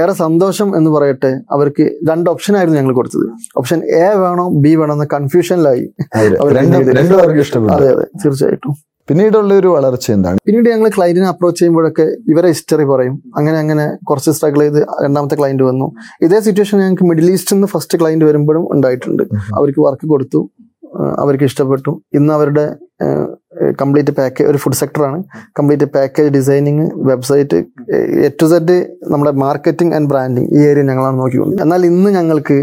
ഏറെ 0.00 0.14
സന്തോഷം 0.22 0.68
എന്ന് 0.78 0.90
പറയട്ടെ 0.94 1.30
അവർക്ക് 1.56 1.84
രണ്ട് 2.10 2.28
ഓപ്ഷൻ 2.32 2.54
ആയിരുന്നു 2.58 2.78
ഞങ്ങൾ 2.80 2.94
കൊടുത്തത്. 2.94 3.26
ഓപ്ഷൻ 3.60 3.78
എ 4.00 4.08
വേണോ 4.22 4.46
ബി 4.64 4.72
വേണോ 4.80 4.94
എന്ന 4.94 5.06
കൺഫ്യൂഷനിലായി 5.12 5.84
അതെ 6.16 7.88
അതെ 7.94 8.06
തീർച്ചയായിട്ടും. 8.24 8.74
പിന്നീടുള്ള 9.08 9.54
ഒരു 9.60 9.68
വളർച്ച 9.68 10.06
എന്താണ്? 10.10 10.38
പിന്നീട് 10.46 10.68
ഞങ്ങൾ 10.68 10.88
ക്ലയന്റിനെ 10.96 11.26
അപ്രോച്ച് 11.28 11.58
ചെയ്യുമ്പോഴൊക്കെ 11.60 12.06
ഇവരെ 12.32 12.48
ഹിസ്റ്ററി 12.52 12.84
പറയും. 12.84 13.16
അങ്ങനെ 13.38 13.56
അങ്ങനെ 13.62 13.84
കുറച്ച് 14.08 14.30
സ്ട്രഗിൾ 14.30 14.60
ചെയ്ത് 14.60 14.78
രണ്ടാമത്തെ 15.04 15.36
ക്ലയന്റ് 15.40 15.64
വന്നു. 15.70 15.86
ഇതേ 16.26 16.38
സിറ്റുവേഷൻ 16.40 16.78
ഞങ്ങൾക്ക് 16.78 17.06
മിഡിൽ 17.10 17.26
ഈസ്റ്റിൽ 17.32 17.54
നിന്ന് 17.54 17.68
ഫസ്റ്റ് 17.74 17.98
ക്ലയന്റ് 18.00 18.24
വരുമ്പോഴും 18.24 18.64
ഉണ്ടായിട്ടുണ്ട്. 18.76 19.22
അവർക്ക് 19.58 19.80
വർക്ക് 19.86 20.08
കൊടുത്തു. 20.14 20.40
അവർക്ക് 21.22 21.46
ഇഷ്ടപ്പെട്ടു. 21.50 21.92
ഇന്ന് 22.18 22.32
അവരുടെ 22.34 22.64
കംപ്ലീറ്റ് 23.80 24.12
പാക്കേജ് 24.18 24.48
ഒരു 24.50 24.58
food 24.62 24.78
സെക്ടറാണ് 24.80 25.18
complete 25.58 25.84
package 25.94 26.30
designing 26.36 26.84
website 27.10 27.58
A 28.26 28.30
to 28.42 28.46
Z 28.52 28.76
നമ്മുടെ 29.12 29.32
മാർക്കറ്റിംഗ് 29.44 29.94
ആൻഡ് 29.94 30.08
ബ്രാൻഡിങ് 30.08 30.48
ഈ 30.56 30.60
ഏരിയ 30.70 30.84
ഞങ്ങളാണ് 30.90 31.16
നോക്കിക്കൊണ്ട് 31.18 31.62
എന്നാൽ 31.62 31.86
ഇന്ന് 31.86 32.10
ഞങ്ങൾക്ക് 32.10 32.58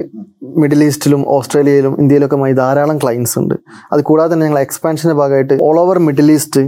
മിഡിൽ 0.62 0.84
ഈസ്റ്റിലും 0.84 1.22
ഓസ്ട്രേലിയയിലും 1.28 1.94
ഇന്ത്യയിലൊക്കെ 2.02 2.54
ധാരാളം 2.62 2.98
ക്ലയൻസ് 3.04 3.36
ഉണ്ട്. 3.40 3.56
അത് 3.94 4.02
കൂടാതെ 4.10 4.34
തന്നെ 4.34 4.46
ഞങ്ങൾ 4.46 4.62
എക്സ്പാൻഷന്റെ 4.68 5.16
ഭാഗമായിട്ട് 5.22 5.58
all 5.68 5.80
over 5.80 6.00
Middle 6.00 6.32
East 6.32 6.64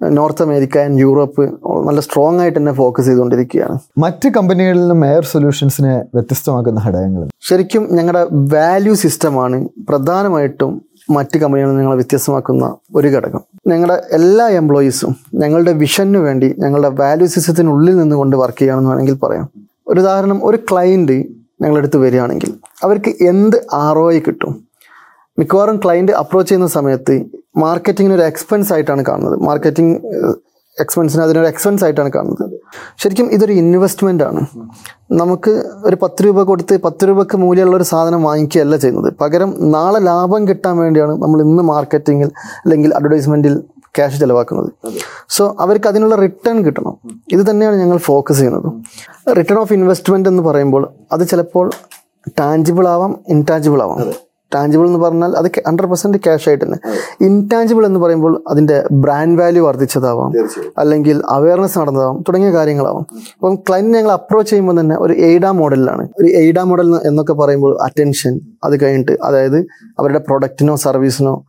North 0.00 0.42
America 0.42 0.78
and 0.78 1.00
Europe 1.00 1.42
നല്ല 1.88 2.00
സ്ട്രോങ് 2.00 2.40
ആയിട്ട് 2.40 2.58
തന്നെ 2.58 2.72
ഫോക്കസ് 2.72 3.06
ചെയ്തുകൊണ്ടിരിക്കുകയാണ്. 3.06 3.78
മറ്റ് 3.98 4.28
കമ്പനികളിൽ 4.28 4.80
നിന്നും 4.80 5.04
എയർ 5.06 5.24
സൊല്യൂഷൻസിനെ 5.24 6.04
വ്യത്യസ്തമാക്കുന്ന 6.14 6.80
ഘടകങ്ങൾ 6.86 7.28
ശരിക്കും 7.40 7.88
ഞങ്ങളുടെ 7.92 8.26
വാല്യൂ 8.32 8.94
സിസ്റ്റമാണ് 8.94 9.68
പ്രധാനമായിട്ടും 9.88 10.82
മറ്റ് 11.10 11.38
കമ്പനികളിൽ 11.38 11.70
നിന്ന് 11.70 11.82
ഞങ്ങളെ 11.82 11.96
വ്യത്യസ്തമാക്കുന്ന 11.96 12.76
ഒരു 12.94 13.08
ഘടകം. 13.08 13.42
ഞങ്ങളുടെ 13.66 14.02
എല്ലാ 14.12 14.48
എംപ്ലോയീസും 14.48 15.16
ഞങ്ങളുടെ 15.34 15.72
വിഷനു 15.72 16.18
വേണ്ടി 16.18 16.54
ഞങ്ങളുടെ 16.58 16.88
വാല്യൂ 16.88 17.26
സിസ്റ്റത്തിനുള്ളിൽ 17.26 17.96
നിന്നുകൊണ്ട് 17.96 18.36
വർക്ക് 18.36 18.58
ചെയ്യുകയാണെന്ന് 18.58 18.90
വേണമെങ്കിൽ 18.90 19.18
പറയാം. 19.24 19.48
ഒരു 19.88 20.00
ഉദാഹരണം 20.00 20.46
ഒരു 20.46 20.56
ക്ലയന്റ് 20.70 21.24
ഞങ്ങളെടുത്ത് 21.62 21.96
വരികയാണെങ്കിൽ 21.96 22.54
അവർക്ക് 22.84 23.10
എന്ത് 23.22 23.56
ആർ 23.72 23.98
ഒ 23.98 24.06
കിട്ടും? 24.26 24.65
മിക്കവാറും 25.38 25.80
ക്ലയന്റ് 25.84 26.12
അപ്രോച്ച് 26.12 26.48
ചെയ്യുന്ന 26.48 26.68
സമയത്ത് 26.68 27.24
മാർക്കറ്റിങ്ങിന് 27.56 28.14
ഒരു 28.14 28.22
എക്സ്പെൻസ് 28.22 28.72
ആയിട്ടാണ് 28.72 29.04
കാണുന്നത്. 29.04 29.36
മാർക്കറ്റിംഗ് 29.38 29.96
എക്സ്പെൻസിന് 30.80 31.22
അതിനൊരു 31.22 31.46
എക്സ്പെൻസ് 31.46 31.84
ആയിട്ടാണ് 31.84 32.10
കാണുന്നത്. 32.12 32.60
ശരിക്കും 32.98 33.32
ഇതൊരു 33.32 33.52
ഇൻവെസ്റ്റ്മെന്റ് 33.52 34.24
ആണ്. 34.24 34.46
നമുക്ക് 35.12 35.64
ഒരു 35.84 35.96
പത്ത് 36.02 36.24
രൂപ 36.24 36.42
കൊടുത്ത് 36.42 36.80
പത്ത് 36.80 37.04
രൂപക്ക് 37.08 37.36
മൂല്യമുള്ള 37.36 37.76
ഒരു 37.76 37.84
സാധനം 37.84 38.22
വാങ്ങിക്കുകയല്ല 38.22 38.76
ചെയ്യുന്നത്. 38.76 39.14
പകരം 39.20 39.54
നാളെ 39.60 40.00
ലാഭം 40.00 40.48
കിട്ടാൻ 40.48 40.76
വേണ്ടിയാണ് 40.78 41.12
നമ്മൾ 41.12 41.42
ഇന്ന് 41.42 41.62
മാർക്കറ്റിങ്ങിൽ 41.62 42.30
അല്ലെങ്കിൽ 42.64 42.94
അഡ്വർടൈസ്മെന്റിൽ 42.94 43.62
ക്യാഷ് 43.96 44.20
ചിലവാക്കുന്നത്. 44.20 44.72
സോ 45.28 45.56
അവർക്ക് 45.60 45.86
അതിനുള്ള 45.86 46.14
റിട്ടേൺ 46.14 46.64
കിട്ടണം. 46.64 46.94
ഇത് 47.32 47.50
തന്നെയാണ് 47.50 47.76
ഞങ്ങൾ 47.76 47.96
ഫോക്കസ് 47.96 48.38
ചെയ്യുന്നത്. 48.38 48.72
റിട്ടേൺ 49.36 49.58
ഓഫ് 49.58 49.72
ഇൻവെസ്റ്റ്മെന്റ് 49.72 50.28
എന്ന് 50.28 50.42
പറയുമ്പോൾ 50.42 50.92
അത് 51.12 51.28
ചിലപ്പോൾ 51.28 51.70
ടാഞ്ചിബിൾ 52.38 52.88
ആവാം 52.88 53.18
ഇൻടാഞ്ചിബിൾ 53.28 53.82
ആവാം. 53.82 54.25
ടാഞ്ചിബിൾ 54.54 54.86
എന്ന് 54.86 54.98
പറഞ്ഞാൽ 54.98 55.36
അത് 55.36 55.46
ഹൺഡ്രഡ് 55.66 55.88
പെർസെന്റ് 55.88 56.18
ക്യാഷ് 56.18 56.48
ആയിട്ട് 56.48 56.64
തന്നെ 56.64 56.78
ഇൻടാഞ്ചിബിൾ 57.24 57.86
എന്ന് 57.86 58.00
പറയുമ്പോൾ 58.00 58.44
അതിന്റെ 58.48 58.84
ബ്രാൻഡ് 58.92 59.40
വാല്യൂ 59.40 59.66
വർദ്ധിച്ചതാവാം. 59.66 60.32
അല്ലെങ്കിൽ 60.78 61.22
അവയർനെസ് 61.30 61.78
നടന്നതാവാം. 61.78 62.20
തുടങ്ങിയ 62.28 62.52
കാര്യങ്ങളാവാം. 62.52 63.06
അപ്പം 63.34 63.54
ക്ലൈന്റ് 63.54 63.98
ഞങ്ങൾ 63.98 64.12
അപ്രോച്ച് 64.12 64.52
ചെയ്യുമ്പോൾ 64.52 64.80
തന്നെ 64.80 64.96
ഒരു 64.98 65.12
എയ്ഡാ 65.12 65.50
മോഡലിലാണ് 65.50 66.08
ഒരു 66.18 66.28
എയ്ഡാ 66.28 66.62
മോഡൽ 66.62 66.94
എന്നൊക്കെ 66.96 67.32
പറയുമ്പോൾ 67.32 67.78
അറ്റൻഷൻ 67.82 68.40
അത് 68.64 68.80
കഴിഞ്ഞിട്ട് 68.82 69.18
അതായത് 69.22 69.58
അവരുടെ 69.98 70.18
പ്രൊഡക്റ്റിനോ 70.18 70.76
സർവീസിനോ 70.76 71.44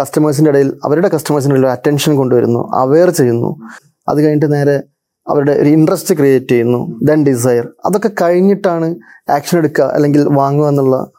കസ്റ്റമേഴ്സിന്റെ 0.00 0.50
ഇടയിൽ 0.50 0.72
അവരുടെ 0.84 1.08
കസ്റ്റമേഴ്സിന്റെ 1.08 1.56
ഇടയിൽ 1.56 1.70
അറ്റൻഷൻ 1.70 2.16
കൊണ്ടുവരുന്നു 2.16 2.72
അവെയർ 2.74 3.10
ചെയ്യുന്നു. 3.10 3.56
അത് 4.08 4.22
കഴിഞ്ഞിട്ട് 4.22 4.52
നേരെ 4.52 4.82
അവരുടെ 5.28 5.52
ഒരു 5.52 5.68
ഇൻട്രസ്റ്റ് 5.68 6.14
ക്രിയേറ്റ് 6.14 6.46
ചെയ്യുന്നു 6.46 7.00
ദെൻ 7.02 7.24
ഡിസയർ 7.26 7.68
അതൊക്കെ 7.86 8.10
കഴിഞ്ഞിട്ടാണ് 8.22 8.94
ആക്ഷൻ 9.30 9.58
എടുക്കുക 9.58 9.84
അല്ലെങ്കിൽ 9.84 10.28
വാങ്ങുക 10.28 10.68
എന്നുള്ള 10.68 11.10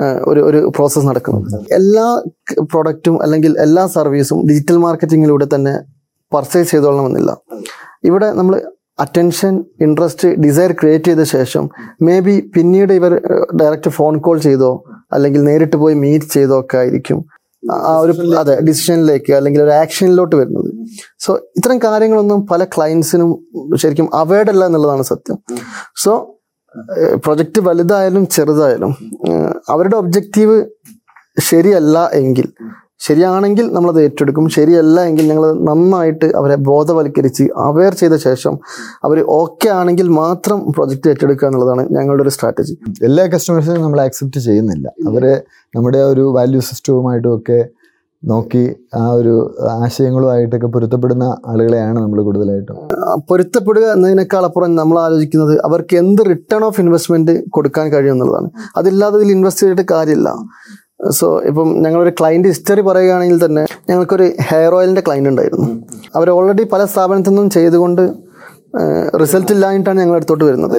ഒരു 0.00 0.40
ഒരു 0.40 0.72
പ്രോസസ് 0.76 1.06
നടക്കുന്നത് 1.06 1.74
എല്ലാ 1.74 2.22
പ്രൊഡക്റ്റും 2.60 3.22
അല്ലെങ്കിൽ 3.22 3.56
എല്ലാ 3.58 3.86
സർവീസും 3.86 4.46
ഡിജിറ്റൽ 4.46 4.76
മാർക്കറ്റിങ്ങിലൂടെ 4.76 5.46
തന്നെ 5.54 5.78
പർച്ചേസ് 6.34 6.70
ചെയ്തോളണമെന്നില്ല. 6.70 7.36
ഇവിടെ 8.04 8.32
നമ്മൾ 8.32 8.62
അറ്റൻഷൻ 9.00 9.64
ഇൻട്രസ്റ്റ് 9.80 10.28
ഡിസയർ 10.28 10.72
ക്രിയേറ്റ് 10.72 11.04
ചെയ്ത 11.04 11.22
ശേഷം 11.22 11.70
മേ 12.02 12.20
ബി 12.20 12.50
പിന്നീട് 12.56 12.92
ഇവർ 12.92 13.22
ഡയറക്റ്റ് 13.60 13.90
ഫോൺ 13.90 14.20
കോൾ 14.20 14.38
ചെയ്തോ 14.38 14.84
അല്ലെങ്കിൽ 15.12 15.44
നേരിട്ട് 15.44 15.76
പോയി 15.76 15.94
മീറ്റ് 15.94 16.26
ചെയ്തോ 16.26 16.60
ഒക്കെ 16.60 16.78
ആയിരിക്കും. 16.78 17.24
ആ- 17.72 17.76
ആ 17.76 17.98
ഒരു 17.98 18.34
അതെ 18.38 18.60
ഡിസിഷനിലേക്ക് 18.60 19.32
അല്ലെങ്കിൽ 19.32 19.62
ഒരു 19.62 19.70
ആക്ഷനിലോട്ട് 19.70 20.36
വരുന്നത്. 20.36 20.88
സോ 21.18 21.34
ഇത്തരം 21.56 21.78
കാര്യങ്ങളൊന്നും 21.78 22.46
പല 22.46 22.64
ക്ലയൻസിനും 22.64 23.46
ശരിക്കും 23.76 24.14
അവേർഡ് 24.14 24.50
അല്ല 24.50 24.66
എന്നുള്ളതാണ് 24.66 25.02
സത്യം. 25.02 25.38
സോ 25.96 26.38
പ്രൊജക്റ്റ് 27.16 27.60
വലുതായാലും 27.60 28.26
ചെറുതായാലും 28.26 28.96
അവരുടെ 29.68 29.96
ഒബ്ജക്റ്റീവ് 29.96 30.64
ശരിയല്ല 31.40 32.10
എങ്കിൽ 32.12 32.48
ശരിയാണെങ്കിൽ 33.00 33.72
നമ്മളത് 33.72 34.00
ഏറ്റെടുക്കും 34.02 34.48
ശരിയല്ല 34.48 35.04
എങ്കിൽ 35.04 35.26
ഞങ്ങൾ 35.26 35.52
നന്നായിട്ട് 35.52 36.36
അവരെ 36.36 36.56
ബോധവൽക്കരിച്ച് 36.56 37.44
അവെയർ 37.56 37.94
ചെയ്ത 37.94 38.16
ശേഷം 38.16 38.58
അവർ 39.04 39.24
ഓക്കെ 39.28 39.68
ആണെങ്കിൽ 39.68 40.08
മാത്രം 40.08 40.72
പ്രൊജക്റ്റ് 40.72 41.08
ഏറ്റെടുക്കുക 41.08 41.46
എന്നുള്ളതാണ് 41.46 41.88
ഞങ്ങളുടെ 41.90 42.22
ഒരു 42.22 42.28
സ്ട്രാറ്റജി 42.28 42.74
എല്ലാ 43.02 43.26
കസ്റ്റമേഴ്സിനും 43.26 43.82
നമ്മൾ 43.82 44.00
ആക്സെപ്റ്റ് 44.00 44.40
ചെയ്യുന്നില്ല. 44.40 44.88
അവരെ 45.06 45.42
നമ്മുടെ 45.74 45.98
ഒരു 45.98 46.20
വാല്യൂ 46.20 46.60
സിസ്റ്റവുമായിട്ടും 46.60 47.36
ഒക്കെ 47.38 47.68
നോക്കി 48.30 48.62
ആ 48.94 49.04
ഒരു 49.12 49.34
ആശയങ്ങളുമായിട്ടൊക്കെ 49.70 50.66
പൊരുത്തപ്പെടുന്ന 50.66 51.24
ആളുകളെയാണ് 51.46 51.98
നമ്മൾ 51.98 52.22
കൂടുതലായിട്ടും. 52.22 52.76
പൊരുത്തപ്പെടുക 53.30 53.86
എന്നതിനേക്കാൾ 53.92 54.44
അപ്പുറം 54.44 54.76
നമ്മൾ 54.76 54.98
ആലോചിക്കുന്നത് 54.98 55.54
അവർക്ക് 55.64 55.96
എന്ത് 55.96 56.22
റിട്ടേൺ 56.30 56.64
ഓഫ് 56.64 56.80
ഇൻവെസ്റ്റ്മെന്റ് 56.80 57.34
കൊടുക്കാൻ 57.50 57.88
കഴിയും 57.92 58.12
എന്നുള്ളതാണ്. 58.12 58.50
അതില്ലാതെ 58.76 59.18
ഇതിൽ 59.20 59.32
ഇൻവെസ്റ്റ് 59.32 59.62
ചെയ്തിട്ട് 59.66 59.92
കാര്യമില്ല. 59.92 60.30
സോ 61.18 61.26
ഇപ്പം 61.50 61.68
ഞങ്ങളൊരു 61.84 62.12
ക്ലയന്റ് 62.20 62.48
ഹിസ്റ്ററി 62.48 62.80
പറയുകയാണെങ്കിൽ 62.80 63.38
തന്നെ 63.44 63.62
ഞങ്ങൾക്കൊരു 63.90 64.26
ഹെയർ 64.50 64.74
ഓയിലിന്റെ 64.74 65.02
ക്ലയന്റ് 65.06 65.28
ഉണ്ടായിരുന്നു. 65.28 65.68
അവർ 66.16 66.30
ഓൾറെഡി 66.30 66.64
പല 66.72 66.84
സ്ഥാപനത്തിൽ 66.84 67.30
നിന്നും 67.30 67.50
ചെയ്തുകൊണ്ട് 67.50 68.02
റിസൾട്ട് 69.20 69.52
ഇല്ലായിട്ടാണ് 69.52 70.00
ഞങ്ങൾ 70.00 70.14
അടുത്തോട്ട് 70.14 70.44
വരുന്നത്. 70.44 70.78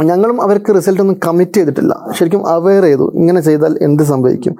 ഞങ്ങളും 0.00 0.42
അവർക്ക് 0.42 0.74
റിസൾട്ട് 0.74 1.00
ഒന്നും 1.00 1.16
കമ്മിറ്റ് 1.26 1.52
ചെയ്തിട്ടില്ല. 1.52 2.06
ശരിക്കും 2.18 2.48
അവെയർ 2.48 2.82
ചെയ്തു 2.82 3.12
ഇങ്ങനെ 3.14 3.40
ചെയ്താൽ 3.40 3.78
എന്ത് 3.82 4.02
സംഭവിക്കും? 4.02 4.56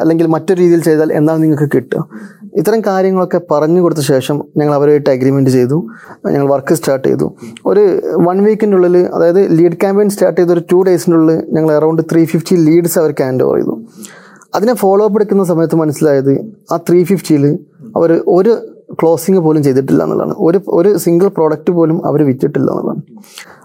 അല്ലെങ്കിൽ 0.00 0.26
മറ്റൊരു 0.26 0.60
രീതിയിൽ 0.60 0.82
ചെയ്താൽ 0.82 1.12
എന്താണ് 1.12 1.42
നിങ്ങൾക്ക് 1.42 1.68
കിട്ടുക? 1.74 2.08
ഇത്തരം 2.54 2.80
കാര്യങ്ങളൊക്കെ 2.80 3.40
പറഞ്ഞു 3.50 3.80
കൊടുത്ത 3.80 4.00
ശേഷം 4.00 4.44
ഞങ്ങൾ 4.56 4.74
അവരുമായിട്ട് 4.74 5.10
അഗ്രിമെന്റ് 5.10 5.50
ചെയ്തു. 5.50 5.86
ഞങ്ങൾ 6.26 6.48
വർക്ക് 6.48 6.74
സ്റ്റാർട്ട് 6.74 7.08
ചെയ്തു. 7.08 7.34
ഒരു 7.66 7.82
വൺ 8.16 8.44
വീക്കിന്റെ 8.44 8.76
ഉള്ളിൽ 8.76 8.98
അതായത് 8.98 9.58
ലീഡ് 9.58 9.72
ക്യാമ്പയിൻ 9.72 10.10
സ്റ്റാർട്ട് 10.10 10.40
ചെയ്ത 10.40 10.52
ഒരു 10.52 10.62
ടു 10.72 10.82
ഡേയ്സിന്റെ 10.82 11.18
ഉള്ളിൽ 11.18 11.44
ഞങ്ങൾ 11.50 11.72
അറൗണ്ട് 11.74 12.02
ത്രീ 12.12 12.24
ഫിഫ്റ്റി 12.24 12.56
ലീഡ്സ് 12.56 12.98
അവർക്ക് 12.98 13.22
ഹാൻഡ് 13.22 13.42
ഓവർ 13.42 13.56
ചെയ്തു. 13.56 13.76
അതിനെ 14.54 14.74
ഫോളോ 14.74 15.04
അപ്പ് 15.04 15.18
എടുക്കുന്ന 15.18 15.44
സമയത്ത് 15.44 15.76
മനസ്സിലായത് 15.76 16.32
ആ 16.72 16.76
ത്രീ 16.76 17.04
ഫിഫ്റ്റിയിൽ 17.04 17.58
അവർ 17.96 18.12
ഒരു 18.26 18.52
ക്ലോസിങ് 18.98 19.38
പോലും 19.38 19.62
ചെയ്തിട്ടില്ല 19.62 20.02
എന്നുള്ളതാണ്. 20.02 20.34
ഒരു 20.38 20.58
ഒരു 20.78 20.90
സിംഗിൾ 20.96 21.28
പ്രോഡക്റ്റ് 21.28 21.72
പോലും 21.78 22.06
അവർ 22.06 22.22
വിറ്റിട്ടില്ല 22.22 22.70
എന്നുള്ളതാണ്. 22.70 23.02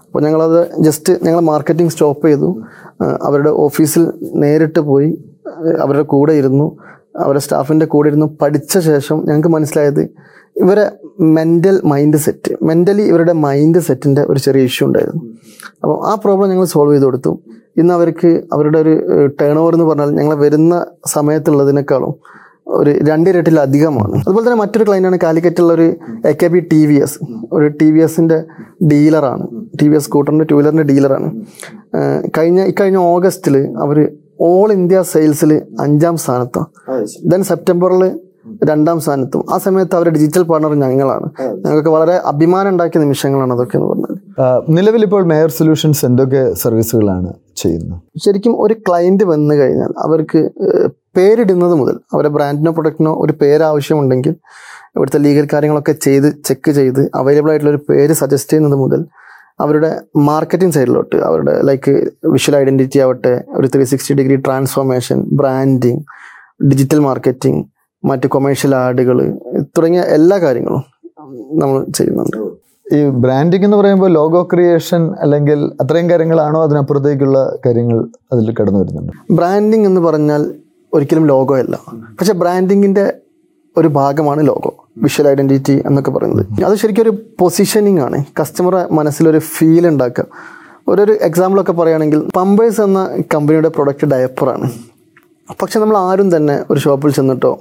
അപ്പോൾ 0.06 0.22
ഞങ്ങളത് 0.26 0.60
ജസ്റ്റ് 0.80 1.12
ഞങ്ങൾ 1.22 1.40
മാർക്കറ്റിംഗ് 1.40 1.92
സ്റ്റോപ്പ് 1.92 2.26
ചെയ്തു. 2.26 2.48
അവരുടെ 3.22 3.50
ഓഫീസിൽ 3.64 4.12
നേരിട്ട് 4.42 4.80
പോയി 4.90 5.18
അവരുടെ 5.84 6.02
കൂടെ 6.02 6.32
ഇരുന്നു. 6.32 6.66
അവരുടെ 7.20 7.40
സ്റ്റാഫിന്റെ 7.40 7.86
കൂടെ 7.86 8.08
ഇരുന്നു 8.08 8.26
പഠിച്ച 8.42 8.78
ശേഷം 8.78 9.16
ഞങ്ങൾക്ക് 9.26 9.48
മനസ്സിലായത് 9.48 10.02
ഇവരെ 10.62 10.84
മെന്റൽ 11.20 11.76
മൈൻഡ് 11.84 12.16
സെറ്റ് 12.16 12.52
മെന്റലി 12.62 13.02
ഇവരുടെ 13.02 13.32
മൈൻഡ് 13.32 13.78
സെറ്റിന്റെ 13.78 14.22
ഒരു 14.22 14.38
ചെറിയ 14.38 14.64
ഇഷ്യൂ 14.64 14.86
ഉണ്ടായിരുന്നു. 14.86 15.22
അപ്പോൾ 15.82 16.06
ആ 16.06 16.14
പ്രോബ്ലം 16.14 16.50
ഞങ്ങൾ 16.50 16.64
സോൾവ് 16.64 16.94
ചെയ്ത് 16.94 17.04
കൊടുത്തു. 17.04 17.32
ഇന്ന് 17.76 17.94
അവർക്ക് 17.94 18.42
അവരുടെ 18.52 18.78
ഒരു 18.78 18.94
ടേൺ 19.40 19.58
ഓവർ 19.58 19.74
എന്ന് 19.74 19.84
പറഞ്ഞാൽ 19.84 20.10
ഞങ്ങൾ 20.10 20.34
വരുന്ന 20.34 20.86
സമയത്തുള്ളതിനേക്കാളും 21.06 22.14
ഒരു 22.66 22.90
രണ്ടിരട്ടിലധികമാണ് 22.90 24.14
അതുപോലെ 24.18 24.44
തന്നെ 24.46 24.56
മറ്റൊരു 24.56 24.84
ക്ലയന്റാണ് 24.84 25.18
കാലിക്കറ്റുള്ള 25.22 25.72
ഒരു 25.72 25.86
A 26.26 26.32
K 26.42 26.46
B 26.46 26.60
T 26.72 26.86
V 26.86 26.94
S 26.94 27.18
ഒരു 27.52 27.68
ടി 27.68 27.90
വി 27.90 27.98
എസിന്റെ 27.98 28.38
ഡീലറാണ് 28.82 29.46
ടി 29.82 29.88
വി 29.88 29.96
എസ് 29.96 30.04
സ്കൂട്ടറിന്റെ 30.04 30.44
ടു 30.44 30.54
വീലറിന്റെ 30.54 30.82
ഡീലറാണ് 30.82 31.30
കഴിഞ്ഞ 32.38 32.60
ഇക്കഴിഞ്ഞ 32.64 32.96
ഓഗസ്റ്റിൽ 32.96 33.56
അവർ 33.78 33.98
ഓൾ 34.40 34.72
ഇന്ത്യ 34.72 35.02
സെയിൽസിൽ 35.02 35.52
അഞ്ചാം 35.80 36.16
സ്ഥാനത്താണ് 36.16 36.66
ദെൻ 37.32 37.42
സെപ്റ്റംബറിൽ 37.42 38.02
രണ്ടാം 38.70 39.00
സ്ഥാനത്തും. 39.00 39.44
ആ 39.52 39.56
സമയത്ത് 39.58 39.94
അവരുടെ 39.96 40.12
ഡിജിറ്റൽ 40.16 40.42
പാർട്ണർ 40.42 40.74
ഞങ്ങളാണ്. 40.82 41.28
ഞങ്ങൾക്ക് 41.64 41.88
വളരെ 41.88 42.14
അഭിമാനം 42.32 42.70
ഉണ്ടാക്കിയ 42.72 43.00
നിമിഷങ്ങളാണ് 43.00 43.52
അതൊക്കെ 43.52 43.76
എന്ന് 43.78 43.88
പറഞ്ഞാൽ 43.88 44.14
നിലവിൽ 44.76 45.02
ഇപ്പോൾ 45.04 45.22
മേയർ 45.32 45.50
സൊല്യൂഷൻസ് 45.58 46.04
എന്തൊക്കെ 46.08 46.42
സർവീസുകളാണ് 46.54 47.30
ചെയ്യുന്നത്? 47.62 47.98
ശരിക്കും 48.24 48.54
ഒരു 48.64 48.74
ക്ലയന്റ് 48.88 49.24
വന്നു 49.24 49.54
കഴിഞ്ഞാൽ 49.54 49.92
അവർക്ക് 50.06 50.40
പേരിടുന്നത് 51.16 51.74
മുതൽ 51.74 51.96
അവരുടെ 52.12 52.28
ബ്രാൻഡിനോ 52.28 52.72
പ്രൊഡക്റ്റിനോ 52.72 53.12
ഒരു 53.14 53.32
പേര് 53.32 53.62
ആവശ്യമുണ്ടെങ്കിൽ 53.62 54.34
ഇവിടുത്തെ 54.96 55.18
ലീഗൽ 55.18 55.48
കാര്യങ്ങളൊക്കെ 55.52 55.92
ചെയ്ത് 55.92 56.28
ചെക്ക് 56.44 56.70
ചെയ്ത് 56.70 57.00
അവൈലബിൾ 57.14 57.50
ആയിട്ടുള്ള 57.50 57.72
ഒരു 57.76 57.80
പേര് 57.90 58.12
സജസ്റ്റ് 58.12 58.52
ചെയ്യുന്നത് 58.52 58.76
മുതൽ 58.78 59.00
അവരുടെ 59.60 59.90
മാർക്കറ്റിംഗ് 60.16 60.74
സൈഡിലോട്ട് 60.74 61.16
അവരുടെ 61.16 61.54
ലൈക്ക് 61.62 61.92
വിഷ്വൽ 62.24 62.56
ഐഡന്റിറ്റി 62.56 62.98
ആവട്ടെ 62.98 63.32
ഒരു 63.50 63.66
three 63.66 63.84
sixty 63.84 64.14
degree 64.14 64.36
transformation 64.36 65.20
branding 65.32 66.02
digital 66.64 66.98
marketing 66.98 67.62
മറ്റ് 68.04 68.26
കൊമേഴ്ഷ്യൽ 68.26 68.74
ആഡുകൾ 68.74 69.18
തുടങ്ങിയ 69.78 70.02
എല്ലാ 70.16 70.36
കാര്യങ്ങളും 70.38 70.84
നമ്മൾ 71.58 71.78
ചെയ്യുന്നുണ്ട്. 71.98 72.36
ഈ 72.94 72.98
ബ്രാൻഡിംഗ് 73.22 73.64
എന്ന് 73.64 73.76
പറയുമ്പോൾ 73.76 74.10
ലോഗോ 74.12 74.42
ക്രിയേഷൻ 74.42 75.02
അല്ലെങ്കിൽ 75.14 75.60
അത്രയും 75.80 76.10
കാര്യങ്ങളാണോ 76.10 76.62
അതിനപ്പുറത്തേക്കുള്ള 76.62 77.38
കാര്യങ്ങൾ 77.66 77.98
അതിൽ 78.32 78.54
കടന്നു 78.60 78.80
വരുന്നുണ്ട് 78.80 79.12
ബ്രാൻഡിങ് 79.32 79.86
എന്ന് 79.86 80.00
പറഞ്ഞാൽ 80.00 80.42
ഒരിക്കലും 80.94 81.26
ലോഗോ 81.26 81.56
അല്ല. 81.56 81.78
പക്ഷെ 81.94 82.32
ബ്രാൻഡിങ്ങിന്റെ 82.32 83.12
ഒരു 83.76 83.88
ഭാഗമാണ് 83.88 84.46
ലോഗോ. 84.46 84.86
വിഷ്വൽ 84.98 85.28
ഐഡന്റിറ്റി 85.28 85.82
എന്നൊക്കെ 85.86 86.10
പറയുന്നത്. 86.10 86.64
അത് 86.64 86.74
ശരിക്കും 86.74 87.02
ഒരു 87.02 87.12
പൊസിഷനിങ് 87.38 88.00
ആണ്. 88.00 88.24
കസ്റ്റമറെ 88.40 88.86
മനസ്സിലൊരു 88.92 89.38
ഫീൽ 89.38 89.86
ഉണ്ടാക്കുക. 89.86 90.24
ഒരു 90.88 91.12
എക്സാമ്പിളൊക്കെ 91.20 91.72
പറയുകയാണെങ്കിൽ 91.72 92.28
പമ്പേഴ്സ് 92.36 92.80
എന്ന 92.80 93.18
കമ്പനിയുടെ 93.34 93.68
പ്രൊഡക്റ്റ് 93.68 94.06
ഡയപ്പറാണ് 94.06 94.70
പക്ഷെ 95.62 95.80
നമ്മൾ 95.80 95.96
ആരും 95.96 96.36
തന്നെ 96.36 96.62
ഒരു 96.70 96.80
ഷോപ്പിൽ 96.80 97.10
ചെന്നിട്ടോ 97.10 97.58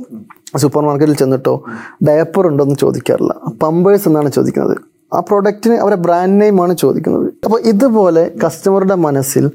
സൂപ്പർ 0.56 0.84
മാർക്കറ്റിൽ 0.84 1.16
ചെന്നിട്ടോ 1.16 1.64
ഡയപ്പർ 2.08 2.48
ഉണ്ടോ 2.48 2.64
എന്ന് 2.64 2.76
ചോദിക്കാറില്ല. 2.76 3.36
പമ്പേഴ്സ് 3.64 4.08
എന്നാണ് 4.08 4.32
ചോദിക്കുന്നത്. 4.32 4.78
ആ 5.14 5.20
പ്രൊഡക്റ്റിന് 5.20 5.74
അവരെ 5.74 5.96
ബ്രാൻഡ് 5.96 6.42
നെയിമാണ് 6.42 6.78
ചോദിക്കുന്നത്. 6.78 7.34
അപ്പോൾ 7.46 7.60
ഇതുപോലെ 7.72 8.24
കസ്റ്റമറുടെ 8.44 8.96
മനസ്സിൽ 9.08 9.46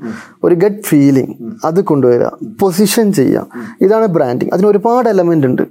ഒരു 0.46 0.55
ഗഡ് 0.64 0.83
ഫീലിംഗ് 0.88 1.33
അത് 1.68 1.81
കൊണ്ടുവരിക 1.90 2.29
പൊസിഷൻ 2.61 3.07
ചെയ്യുക. 3.18 3.46
ഇതാണ് 3.85 4.07
ബ്രാൻഡിങ് 4.16 4.53
അതിന് 4.55 4.68
ഒരുപാട് 4.72 5.09
എലമെന്റ് 5.14 5.46
ഉണ്ട്. 5.50 5.64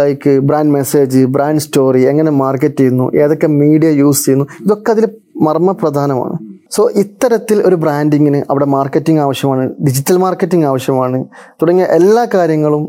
Like 0.00 0.32
brand 0.48 0.72
message 0.78 1.20
brand 1.34 1.62
story 1.66 2.02
എങ്ങനെ 2.10 2.32
മാർക്കറ്റ് 2.42 2.80
ചെയ്യുന്നു 2.80 3.06
ഏതൊക്കെ 3.24 3.50
മീഡിയ 3.62 3.90
യൂസ് 4.02 4.22
ചെയ്യുന്നു 4.26 4.46
ഇതൊക്കെ 4.64 4.90
അതിൽ 4.94 5.06
മർമ്മപ്രധാനമാണ്. 5.48 6.36
സോ 6.76 6.82
ഇത്തരത്തിൽ 7.02 7.58
ഒരു 7.68 7.76
ബ്രാൻഡിങ്ങിന് 7.82 8.40
അവിടെ 8.50 8.66
മാർക്കറ്റിംഗ് 8.76 9.20
ആവശ്യമാണ് 9.26 9.64
ഡിജിറ്റൽ 9.86 10.16
മാർക്കറ്റിംഗ് 10.24 10.66
ആവശ്യമാണ് 10.70 11.18
തുടങ്ങിയ 11.62 11.86
എല്ലാ 11.98 12.24
കാര്യങ്ങളും 12.34 12.82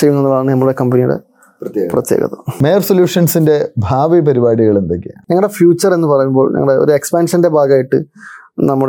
ചെയ്യുന്നതാണ് 0.00 0.48
നമ്മുടെ 0.52 0.74
കമ്പനിയുടെ 0.80 1.16
പ്രത്യേകത. 1.92 2.34
മേയർ 2.62 2.80
സൊല്യൂഷൻസിന്റെ 2.80 3.68
ഭാവി 3.78 4.20
പരിപാടികൾ 4.20 4.78
എന്തൊക്കെയാണ് 4.78 5.24
ഞങ്ങളുടെ 5.30 5.52
ഫ്യൂച്ചർ 5.52 5.94
എന്ന് 5.94 6.08
പറയുമ്പോൾ 6.08 6.56
ഞങ്ങളുടെ 6.56 6.84
ഒരു 6.84 6.92
എക്സ്പാൻഷന്റെ 6.92 7.48
ഭാഗമായിട്ട് 7.48 8.04
നമ്മൾ 8.58 8.88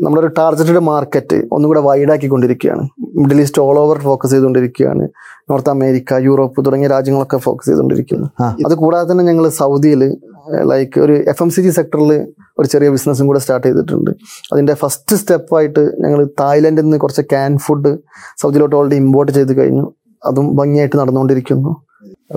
നമ്മുടെ 0.00 0.20
ഒരു 0.20 0.30
ടാർഗറ്റഡ് 0.38 0.78
മാർക്കറ്റ് 0.78 1.36
ഒന്നും 1.52 1.68
കൂടെ 1.68 1.80
വൈഡാക്കിക്കൊണ്ടിരിക്കുകയാണ്. 1.80 2.88
Middle 3.18 3.40
East 3.40 3.62
all 3.62 3.78
over 3.78 3.98
focus 3.98 4.30
ചെയ്തുകൊണ്ടിരിക്കുകയാണ്. 4.30 5.08
നോർത്ത് 5.50 5.70
അമേരിക്ക 5.70 6.14
യൂറോപ്പ് 6.14 6.66
തുടങ്ങിയ 6.66 6.88
രാജ്യങ്ങളൊക്കെ 6.88 7.36
ഫോക്കസ് 7.36 7.66
ചെയ്തുകൊണ്ടിരിക്കുന്നു. 7.66 8.26
അത് 8.66 8.74
കൂടാതെ 8.74 9.12
തന്നെ 9.12 9.24
ഞങ്ങൾ 9.24 9.48
സൗദിയിൽ 9.48 10.16
ലൈക്ക് 10.60 11.00
ഒരു 11.00 11.12
എഫ് 11.12 11.42
എം 11.42 11.50
സി 11.50 11.60
ജി 11.60 11.70
സെക്ടറിൽ 11.70 12.12
ഒരു 12.58 12.66
ചെറിയ 12.66 12.88
ബിസിനസ്സും 12.88 13.26
കൂടെ 13.26 13.38
സ്റ്റാർട്ട് 13.38 13.66
ചെയ്തിട്ടുണ്ട്. 13.66 14.10
അതിന്റെ 14.52 14.74
ഫസ്റ്റ് 14.74 15.16
സ്റ്റെപ്പായിട്ട് 15.16 15.80
ഞങ്ങൾ 15.80 16.24
തായ്ലൻഡിൽ 16.40 16.82
നിന്ന് 16.82 16.98
കുറച്ച് 16.98 17.22
ക്യാൻ 17.22 17.58
ഫുഡ് 17.58 17.98
സൗദിയിലോട്ട് 18.42 18.76
ഓൾറെഡി 18.76 18.96
ഇമ്പോർട്ട് 18.96 19.32
ചെയ്ത് 19.32 19.56
കഴിഞ്ഞു. 19.58 19.92
അതും 20.24 20.56
ഭംഗിയായിട്ട് 20.56 20.96
നടന്നുകൊണ്ടിരിക്കുന്നു. 20.96 21.76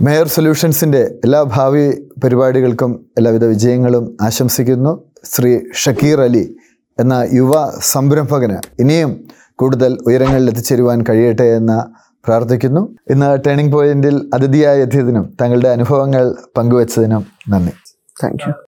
മേയർ 0.02 0.28
സൊല്യൂഷൻസിന്റെ 0.28 1.00
എല്ലാ 1.24 1.44
ഭാവി 1.44 1.92
പരിപാടികൾക്കും 2.24 3.06
എല്ലാവിധ 3.18 3.46
വിജയങ്ങളും 3.46 4.18
ആശംസിക്കുന്നു. 4.22 5.04
ശ്രീ 5.24 5.60
ഷക്കീർ 5.74 6.22
അലി 6.22 6.56
എന്ന 7.00 7.28
യുവ 7.34 7.54
സംരംഭകന് 7.80 8.58
ഇനിയും 8.80 9.24
കൂടുതൽ 9.56 9.98
ഉയരങ്ങളിൽ 10.08 10.50
എത്തിച്ചേരുവാൻ 10.50 11.04
കഴിയട്ടെ 11.10 11.44
എന്ന് 11.44 11.80
പ്രാർത്ഥിക്കുന്നു. 12.28 12.98
ഇന്ന് 13.10 13.38
ടേണിംഗ് 13.48 13.72
പോയിന്റിൽ 13.72 14.30
അതിഥിയായി 14.34 14.82
എത്തിയതിനും 14.82 15.38
തങ്ങളുടെ 15.42 15.70
അനുഭവങ്ങൾ 15.70 16.36
പങ്കുവച്ചതിനും 16.58 17.26
നന്ദി. 17.50 17.72
Thank 18.24 18.50
you 18.50 18.65